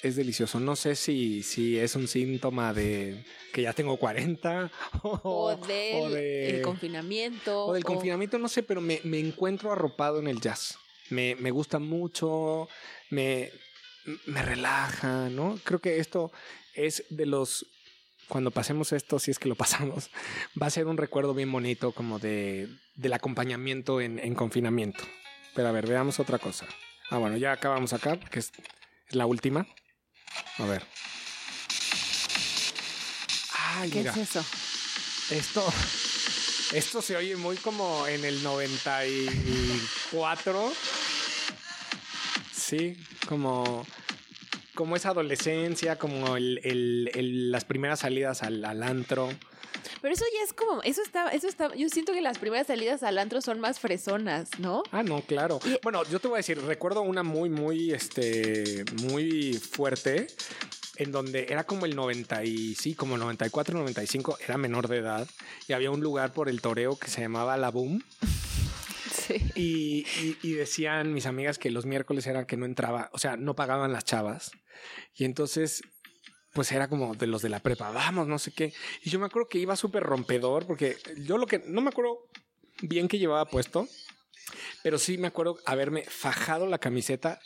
es 0.01 0.15
delicioso. 0.15 0.59
No 0.59 0.75
sé 0.75 0.95
si, 0.95 1.43
si 1.43 1.77
es 1.77 1.95
un 1.95 2.07
síntoma 2.07 2.73
de 2.73 3.23
que 3.53 3.61
ya 3.61 3.73
tengo 3.73 3.97
40 3.97 4.71
o, 5.03 5.55
del 5.55 6.61
confinamiento. 6.61 7.65
O 7.67 7.73
del 7.73 7.83
confinamiento, 7.83 8.37
no 8.39 8.47
sé, 8.47 8.63
pero 8.63 8.81
me, 8.81 8.99
me, 9.03 9.19
encuentro 9.19 9.71
arropado 9.71 10.19
en 10.19 10.27
el 10.27 10.41
jazz. 10.41 10.77
Me, 11.09 11.35
me 11.35 11.51
gusta 11.51 11.79
mucho, 11.79 12.67
me, 13.09 13.51
me 14.25 14.41
relaja, 14.41 15.29
¿no? 15.29 15.59
Creo 15.63 15.79
que 15.79 15.99
esto 15.99 16.31
es 16.73 17.03
de 17.09 17.25
los 17.25 17.65
cuando 18.31 18.49
pasemos 18.49 18.93
esto, 18.93 19.19
si 19.19 19.29
es 19.29 19.39
que 19.39 19.49
lo 19.49 19.55
pasamos, 19.63 20.09
va 20.59 20.67
a 20.67 20.71
ser 20.71 20.87
un 20.87 20.97
recuerdo 20.97 21.33
bien 21.33 21.51
bonito 21.51 21.91
como 21.91 22.17
de, 22.17 22.69
del 22.95 23.13
acompañamiento 23.13 23.99
en, 23.99 24.33
confinamiento. 24.35 25.03
Pero 25.53 25.67
a 25.67 25.71
ver, 25.73 25.85
veamos 25.85 26.19
otra 26.19 26.39
cosa. 26.39 26.65
Ah, 27.09 27.17
bueno, 27.17 27.35
ya 27.35 27.51
acabamos 27.51 27.91
acá, 27.91 28.17
que 28.17 28.39
es, 28.39 28.53
la 29.09 29.25
última. 29.25 29.67
A 30.57 30.65
ver. 30.65 30.83
Ay, 33.53 33.89
¿Qué 33.89 34.01
es 34.01 34.17
eso? 34.17 34.45
Esto, 35.29 35.65
esto 36.73 37.01
se 37.01 37.15
oye 37.15 37.35
muy 37.35 37.57
como 37.57 38.07
en 38.07 38.25
el 38.25 38.43
94. 38.43 40.73
Sí, 42.53 42.97
como 43.27 43.85
como 44.81 44.95
esa 44.95 45.09
adolescencia, 45.09 45.97
como 45.97 46.37
el, 46.37 47.51
las 47.51 47.65
primeras 47.65 47.99
salidas 47.99 48.41
al, 48.41 48.81
antro. 48.81 49.29
Pero 50.01 50.13
eso 50.13 50.25
ya 50.33 50.43
es 50.43 50.53
como, 50.53 50.81
eso 50.81 51.01
está, 51.03 51.29
eso 51.29 51.47
está, 51.47 51.73
yo 51.75 51.87
siento 51.89 52.11
que 52.11 52.21
las 52.21 52.39
primeras 52.39 52.67
salidas 52.67 53.03
al 53.03 53.19
antro 53.19 53.39
son 53.41 53.59
más 53.59 53.79
fresonas, 53.79 54.49
¿no? 54.57 54.81
Ah, 54.91 55.03
no, 55.03 55.21
claro. 55.21 55.59
bueno, 55.83 56.03
yo 56.05 56.19
te 56.19 56.27
voy 56.27 56.37
a 56.37 56.39
decir, 56.39 56.59
recuerdo 56.59 57.01
una 57.01 57.21
muy, 57.21 57.49
muy, 57.49 57.91
este, 57.91 58.83
muy 59.03 59.53
fuerte, 59.53 60.27
en 60.95 61.11
donde 61.11 61.45
era 61.49 61.65
como 61.65 61.85
el 61.85 61.95
90 61.95 62.43
y 62.45 62.75
sí, 62.75 62.95
como 62.95 63.17
94, 63.17 63.77
95, 63.77 64.37
era 64.43 64.57
menor 64.57 64.87
de 64.87 64.97
edad, 64.97 65.27
y 65.67 65.73
había 65.73 65.91
un 65.91 66.01
lugar 66.01 66.33
por 66.33 66.49
el 66.49 66.61
toreo 66.61 66.97
que 66.97 67.07
se 67.07 67.21
llamaba 67.21 67.57
La 67.57 67.69
Boom. 67.69 68.03
Y, 69.55 70.05
y, 70.41 70.53
decían 70.53 71.13
mis 71.13 71.25
amigas 71.25 71.57
que 71.57 71.71
los 71.71 71.85
miércoles 71.85 72.27
era 72.27 72.45
que 72.45 72.57
no 72.57 72.65
entraba, 72.65 73.09
o 73.13 73.17
sea, 73.17 73.37
no 73.37 73.55
pagaban 73.55 73.93
las 73.93 74.03
chavas. 74.03 74.51
Y 75.15 75.23
entonces, 75.23 75.83
pues 76.53 76.71
era 76.71 76.87
como 76.87 77.15
de 77.15 77.27
los 77.27 77.41
de 77.41 77.49
la 77.49 77.59
prepa, 77.59 77.91
vamos, 77.91 78.27
no 78.27 78.39
sé 78.39 78.51
qué. 78.51 78.73
Y 79.03 79.09
yo 79.09 79.19
me 79.19 79.25
acuerdo 79.25 79.47
que 79.49 79.59
iba 79.59 79.75
súper 79.75 80.03
rompedor, 80.03 80.65
porque 80.67 80.97
yo 81.17 81.37
lo 81.37 81.47
que 81.47 81.59
no 81.65 81.81
me 81.81 81.89
acuerdo 81.89 82.27
bien 82.81 83.07
que 83.07 83.19
llevaba 83.19 83.45
puesto, 83.45 83.87
pero 84.83 84.97
sí 84.97 85.17
me 85.17 85.27
acuerdo 85.27 85.57
haberme 85.65 86.03
fajado 86.03 86.67
la 86.67 86.79
camiseta 86.79 87.39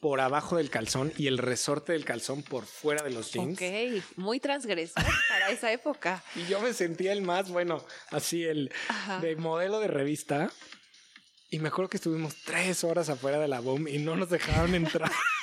por 0.00 0.20
abajo 0.20 0.56
del 0.56 0.70
calzón 0.70 1.12
y 1.16 1.26
el 1.26 1.38
resorte 1.38 1.92
del 1.92 2.04
calzón 2.04 2.42
por 2.42 2.66
fuera 2.66 3.02
de 3.02 3.10
los 3.10 3.32
jeans. 3.32 3.54
Ok, 3.54 4.04
muy 4.16 4.40
transgresor 4.40 5.04
para 5.28 5.50
esa 5.50 5.72
época. 5.72 6.22
Y 6.36 6.46
yo 6.46 6.60
me 6.60 6.72
sentía 6.74 7.12
el 7.12 7.22
más, 7.22 7.50
bueno, 7.50 7.84
así 8.10 8.44
el 8.44 8.70
de 9.20 9.36
modelo 9.36 9.80
de 9.80 9.88
revista. 9.88 10.52
Y 11.48 11.60
me 11.60 11.68
acuerdo 11.68 11.88
que 11.88 11.96
estuvimos 11.96 12.34
tres 12.44 12.84
horas 12.84 13.08
afuera 13.08 13.38
de 13.38 13.48
la 13.48 13.60
boom 13.60 13.88
y 13.88 13.98
no 13.98 14.16
nos 14.16 14.28
dejaron 14.28 14.74
entrar. 14.74 15.10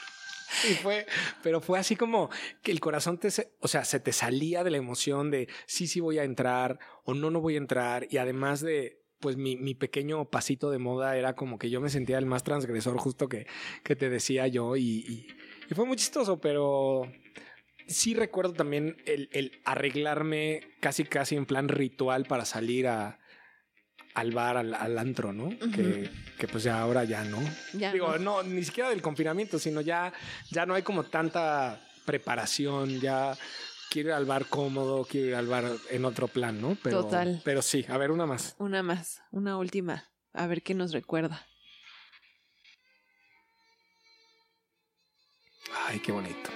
y 0.69 0.73
fue, 0.76 1.06
pero 1.41 1.62
fue 1.62 1.80
así 1.80 1.95
como 1.95 2.30
que 2.62 2.71
el 2.71 2.80
corazón 2.80 3.17
te, 3.17 3.30
o 3.60 3.67
sea, 3.67 3.86
se 3.86 3.99
te 3.99 4.12
salía 4.12 4.63
de 4.63 4.71
la 4.71 4.78
emoción 4.78 5.32
de 5.32 5.47
sí, 5.65 5.88
sí 5.88 5.99
voy 5.99 6.19
a 6.19 6.23
entrar 6.23 6.80
o 7.04 7.13
no, 7.13 7.30
no 7.30 7.41
voy 7.41 7.56
a 7.56 7.60
entrar. 7.60 8.08
Y 8.10 8.17
además 8.17 8.62
de, 8.62 9.02
pues 9.19 9.38
mi, 9.38 9.56
mi 9.58 9.76
pequeño 9.76 10.26
pasito 10.26 10.69
de 10.69 10.80
moda 10.80 11.17
era 11.17 11.36
como 11.36 11.58
que 11.58 11.69
yo 11.69 11.82
me 11.82 11.89
sentía 11.89 12.17
el 12.17 12.26
más 12.26 12.43
transgresor 12.43 12.97
justo 12.97 13.30
que, 13.30 13.47
que 13.84 13.95
te 13.95 14.10
decía 14.10 14.47
yo 14.47 14.76
y, 14.76 14.84
y, 14.84 15.28
fue 15.73 15.86
muy 15.86 15.97
chistoso, 15.97 16.39
pero 16.39 17.12
sí 17.88 18.13
recuerdo 18.13 18.54
también 18.54 18.97
el, 19.08 19.30
el 19.32 19.60
arreglarme 19.65 20.62
casi 20.82 21.04
casi 21.04 21.36
en 21.36 21.47
plan 21.47 21.67
ritual 21.67 22.26
para 22.26 22.45
salir 22.45 22.88
a, 22.88 23.19
al 24.13 24.32
bar, 24.32 24.58
al, 24.58 24.97
antro, 24.97 25.34
¿no? 25.34 25.49
que, 25.49 26.10
que, 26.38 26.47
pues 26.47 26.63
ya 26.63 26.80
ahora 26.80 27.04
ya 27.04 27.23
no. 27.23 27.39
Digo, 27.73 28.17
no. 28.19 28.43
ni 28.43 28.63
siquiera 28.63 28.89
del 28.89 29.02
confinamiento, 29.02 29.58
sino 29.58 29.82
ya, 29.82 30.13
ya 30.52 30.65
no 30.65 30.76
hay 30.76 30.84
como 30.84 31.04
tanta 31.04 31.82
preparación, 32.06 32.99
ya 32.99 33.36
quiero 33.89 34.10
ir 34.10 34.15
al 34.15 34.26
bar 34.26 34.45
cómodo, 34.45 35.06
quiero 35.06 35.28
ir 35.28 35.36
al 35.36 35.47
bar 35.47 35.65
en 35.89 36.06
otro 36.06 36.28
plan, 36.28 36.62
¿no? 36.62 36.78
Pero, 36.84 37.04
Total. 37.04 37.41
Pero 37.43 37.62
sí, 37.62 37.86
a 37.89 37.97
ver, 37.97 38.12
una 38.12 38.26
más. 38.26 38.56
Una 38.60 38.84
más, 38.84 39.21
una 39.32 39.58
última, 39.58 40.12
a 40.34 40.47
ver 40.47 40.62
qué 40.62 40.73
nos 40.73 40.91
recuerda. 40.91 41.45
Ay, 45.88 45.99
qué 45.99 46.12
bonito. 46.12 46.52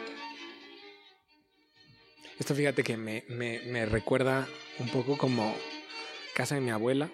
Esto 2.38 2.54
fíjate 2.54 2.84
que 2.84 2.98
me, 2.98 3.26
me, 3.30 3.62
me 3.66 3.86
recuerda 3.88 4.48
un 4.78 4.90
poco 4.90 5.18
como 5.18 5.56
casa 6.36 6.54
de 6.54 6.62
mi 6.62 6.70
abuela, 6.70 7.10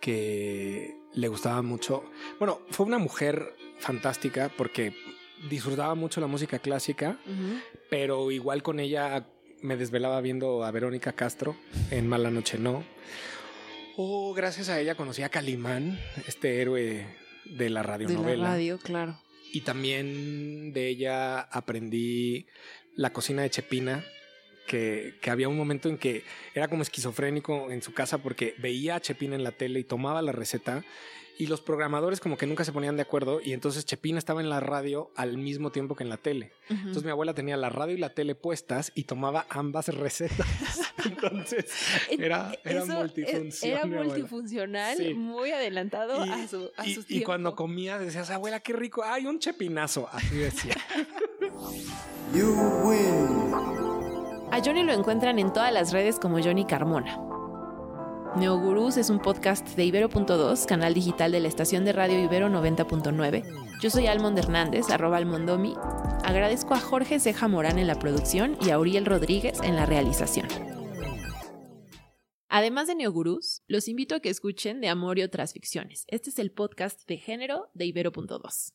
que 0.00 0.96
le 1.14 1.28
gustaba 1.28 1.62
mucho. 1.62 2.04
Bueno, 2.38 2.60
fue 2.70 2.86
una 2.86 2.98
mujer 2.98 3.54
fantástica 3.78 4.50
porque 4.56 4.94
disfrutaba 5.50 5.94
mucho 5.94 6.20
la 6.20 6.26
música 6.26 6.58
clásica, 6.58 7.18
pero 7.90 8.30
igual 8.30 8.62
con 8.62 8.80
ella 8.80 9.26
me 9.60 9.76
desvelaba 9.76 10.20
viendo 10.20 10.64
a 10.64 10.70
Verónica 10.70 11.12
Castro 11.12 11.56
en 11.90 12.08
Mala 12.08 12.30
Noche 12.30 12.58
No. 12.58 12.84
O 13.96 14.32
gracias 14.32 14.68
a 14.68 14.78
ella 14.78 14.94
conocí 14.94 15.22
a 15.22 15.28
Calimán, 15.28 15.98
este 16.26 16.60
héroe 16.60 17.06
de 17.44 17.70
la 17.70 17.82
radionovela. 17.82 18.30
De 18.30 18.36
la 18.36 18.48
radio, 18.48 18.78
claro. 18.78 19.20
Y 19.52 19.62
también 19.62 20.72
de 20.72 20.88
ella 20.88 21.40
aprendí 21.40 22.46
la 22.94 23.12
cocina 23.12 23.42
de 23.42 23.50
Chepina, 23.50 24.04
que, 24.68 25.14
que, 25.20 25.30
había 25.30 25.48
un 25.48 25.56
momento 25.56 25.88
en 25.88 25.98
que 25.98 26.22
era 26.54 26.68
como 26.68 26.82
esquizofrénico 26.82 27.72
en 27.72 27.82
su 27.82 27.92
casa 27.92 28.18
porque 28.18 28.54
veía 28.58 28.94
a 28.94 29.00
Chepina 29.00 29.34
en 29.34 29.42
la 29.42 29.50
tele 29.50 29.80
y 29.80 29.84
tomaba 29.84 30.22
la 30.22 30.30
receta 30.30 30.84
y 31.38 31.46
los 31.46 31.60
programadores 31.60 32.18
como 32.18 32.36
que 32.36 32.46
nunca 32.46 32.64
se 32.64 32.72
ponían 32.72 32.96
de 32.96 33.02
acuerdo 33.02 33.40
y 33.42 33.52
entonces 33.52 33.86
Chepina 33.86 34.18
estaba 34.18 34.40
en 34.40 34.50
la 34.50 34.58
radio 34.58 35.12
al 35.14 35.38
mismo 35.38 35.70
tiempo 35.70 35.94
que 35.94 36.02
en 36.02 36.10
la 36.10 36.16
tele. 36.16 36.52
Entonces 36.68 37.04
mi 37.04 37.10
abuela 37.10 37.32
tenía 37.32 37.56
la 37.56 37.70
radio 37.70 37.94
y 37.94 37.98
la 37.98 38.12
tele 38.12 38.34
puestas 38.34 38.90
y 38.96 39.04
tomaba 39.04 39.46
ambas 39.48 39.88
recetas. 39.88 40.46
entonces 41.04 41.66
era, 42.10 42.52
era 42.64 42.84
multifuncional. 42.84 43.92
Era 43.92 44.02
multifuncional, 44.04 45.14
muy 45.14 45.52
adelantado 45.52 46.20
a, 46.20 46.48
su, 46.48 46.70
a 46.76 46.86
y, 46.86 46.94
sus 46.94 47.08
y 47.08 47.22
cuando 47.22 47.54
comía 47.54 47.98
decías, 47.98 48.30
abuela, 48.30 48.58
qué 48.58 48.72
rico, 48.72 49.04
hay 49.04 49.26
un 49.26 49.38
chepinazo, 49.38 50.08
así 50.10 50.36
decía. 50.36 50.74
you 52.34 52.52
win. 52.84 53.47
A 54.58 54.60
Johnny 54.60 54.82
lo 54.82 54.92
encuentran 54.92 55.38
en 55.38 55.52
todas 55.52 55.72
las 55.72 55.92
redes 55.92 56.18
como 56.18 56.42
Johnny 56.42 56.64
Carmona. 56.64 57.16
Neogurús 58.34 58.96
es 58.96 59.08
un 59.08 59.20
podcast 59.20 59.64
de 59.76 59.84
Ibero.2, 59.84 60.66
canal 60.66 60.94
digital 60.94 61.30
de 61.30 61.38
la 61.38 61.46
estación 61.46 61.84
de 61.84 61.92
radio 61.92 62.18
Ibero 62.18 62.48
90.9. 62.48 63.44
Yo 63.80 63.88
soy 63.88 64.08
Almond 64.08 64.36
Hernández, 64.36 64.90
arroba 64.90 65.18
almondomi. 65.18 65.74
Agradezco 66.24 66.74
a 66.74 66.80
Jorge 66.80 67.20
Ceja 67.20 67.46
Morán 67.46 67.78
en 67.78 67.86
la 67.86 68.00
producción 68.00 68.58
y 68.60 68.70
a 68.70 68.80
Uriel 68.80 69.06
Rodríguez 69.06 69.60
en 69.62 69.76
la 69.76 69.86
realización. 69.86 70.48
Además 72.48 72.88
de 72.88 72.96
Neogurús, 72.96 73.62
los 73.68 73.86
invito 73.86 74.16
a 74.16 74.20
que 74.20 74.30
escuchen 74.30 74.80
De 74.80 74.88
Amor 74.88 75.20
y 75.20 75.22
otras 75.22 75.52
ficciones. 75.52 76.02
Este 76.08 76.30
es 76.30 76.38
el 76.40 76.50
podcast 76.50 77.06
de 77.06 77.18
género 77.18 77.70
de 77.74 77.84
Ibero.2. 77.84 78.72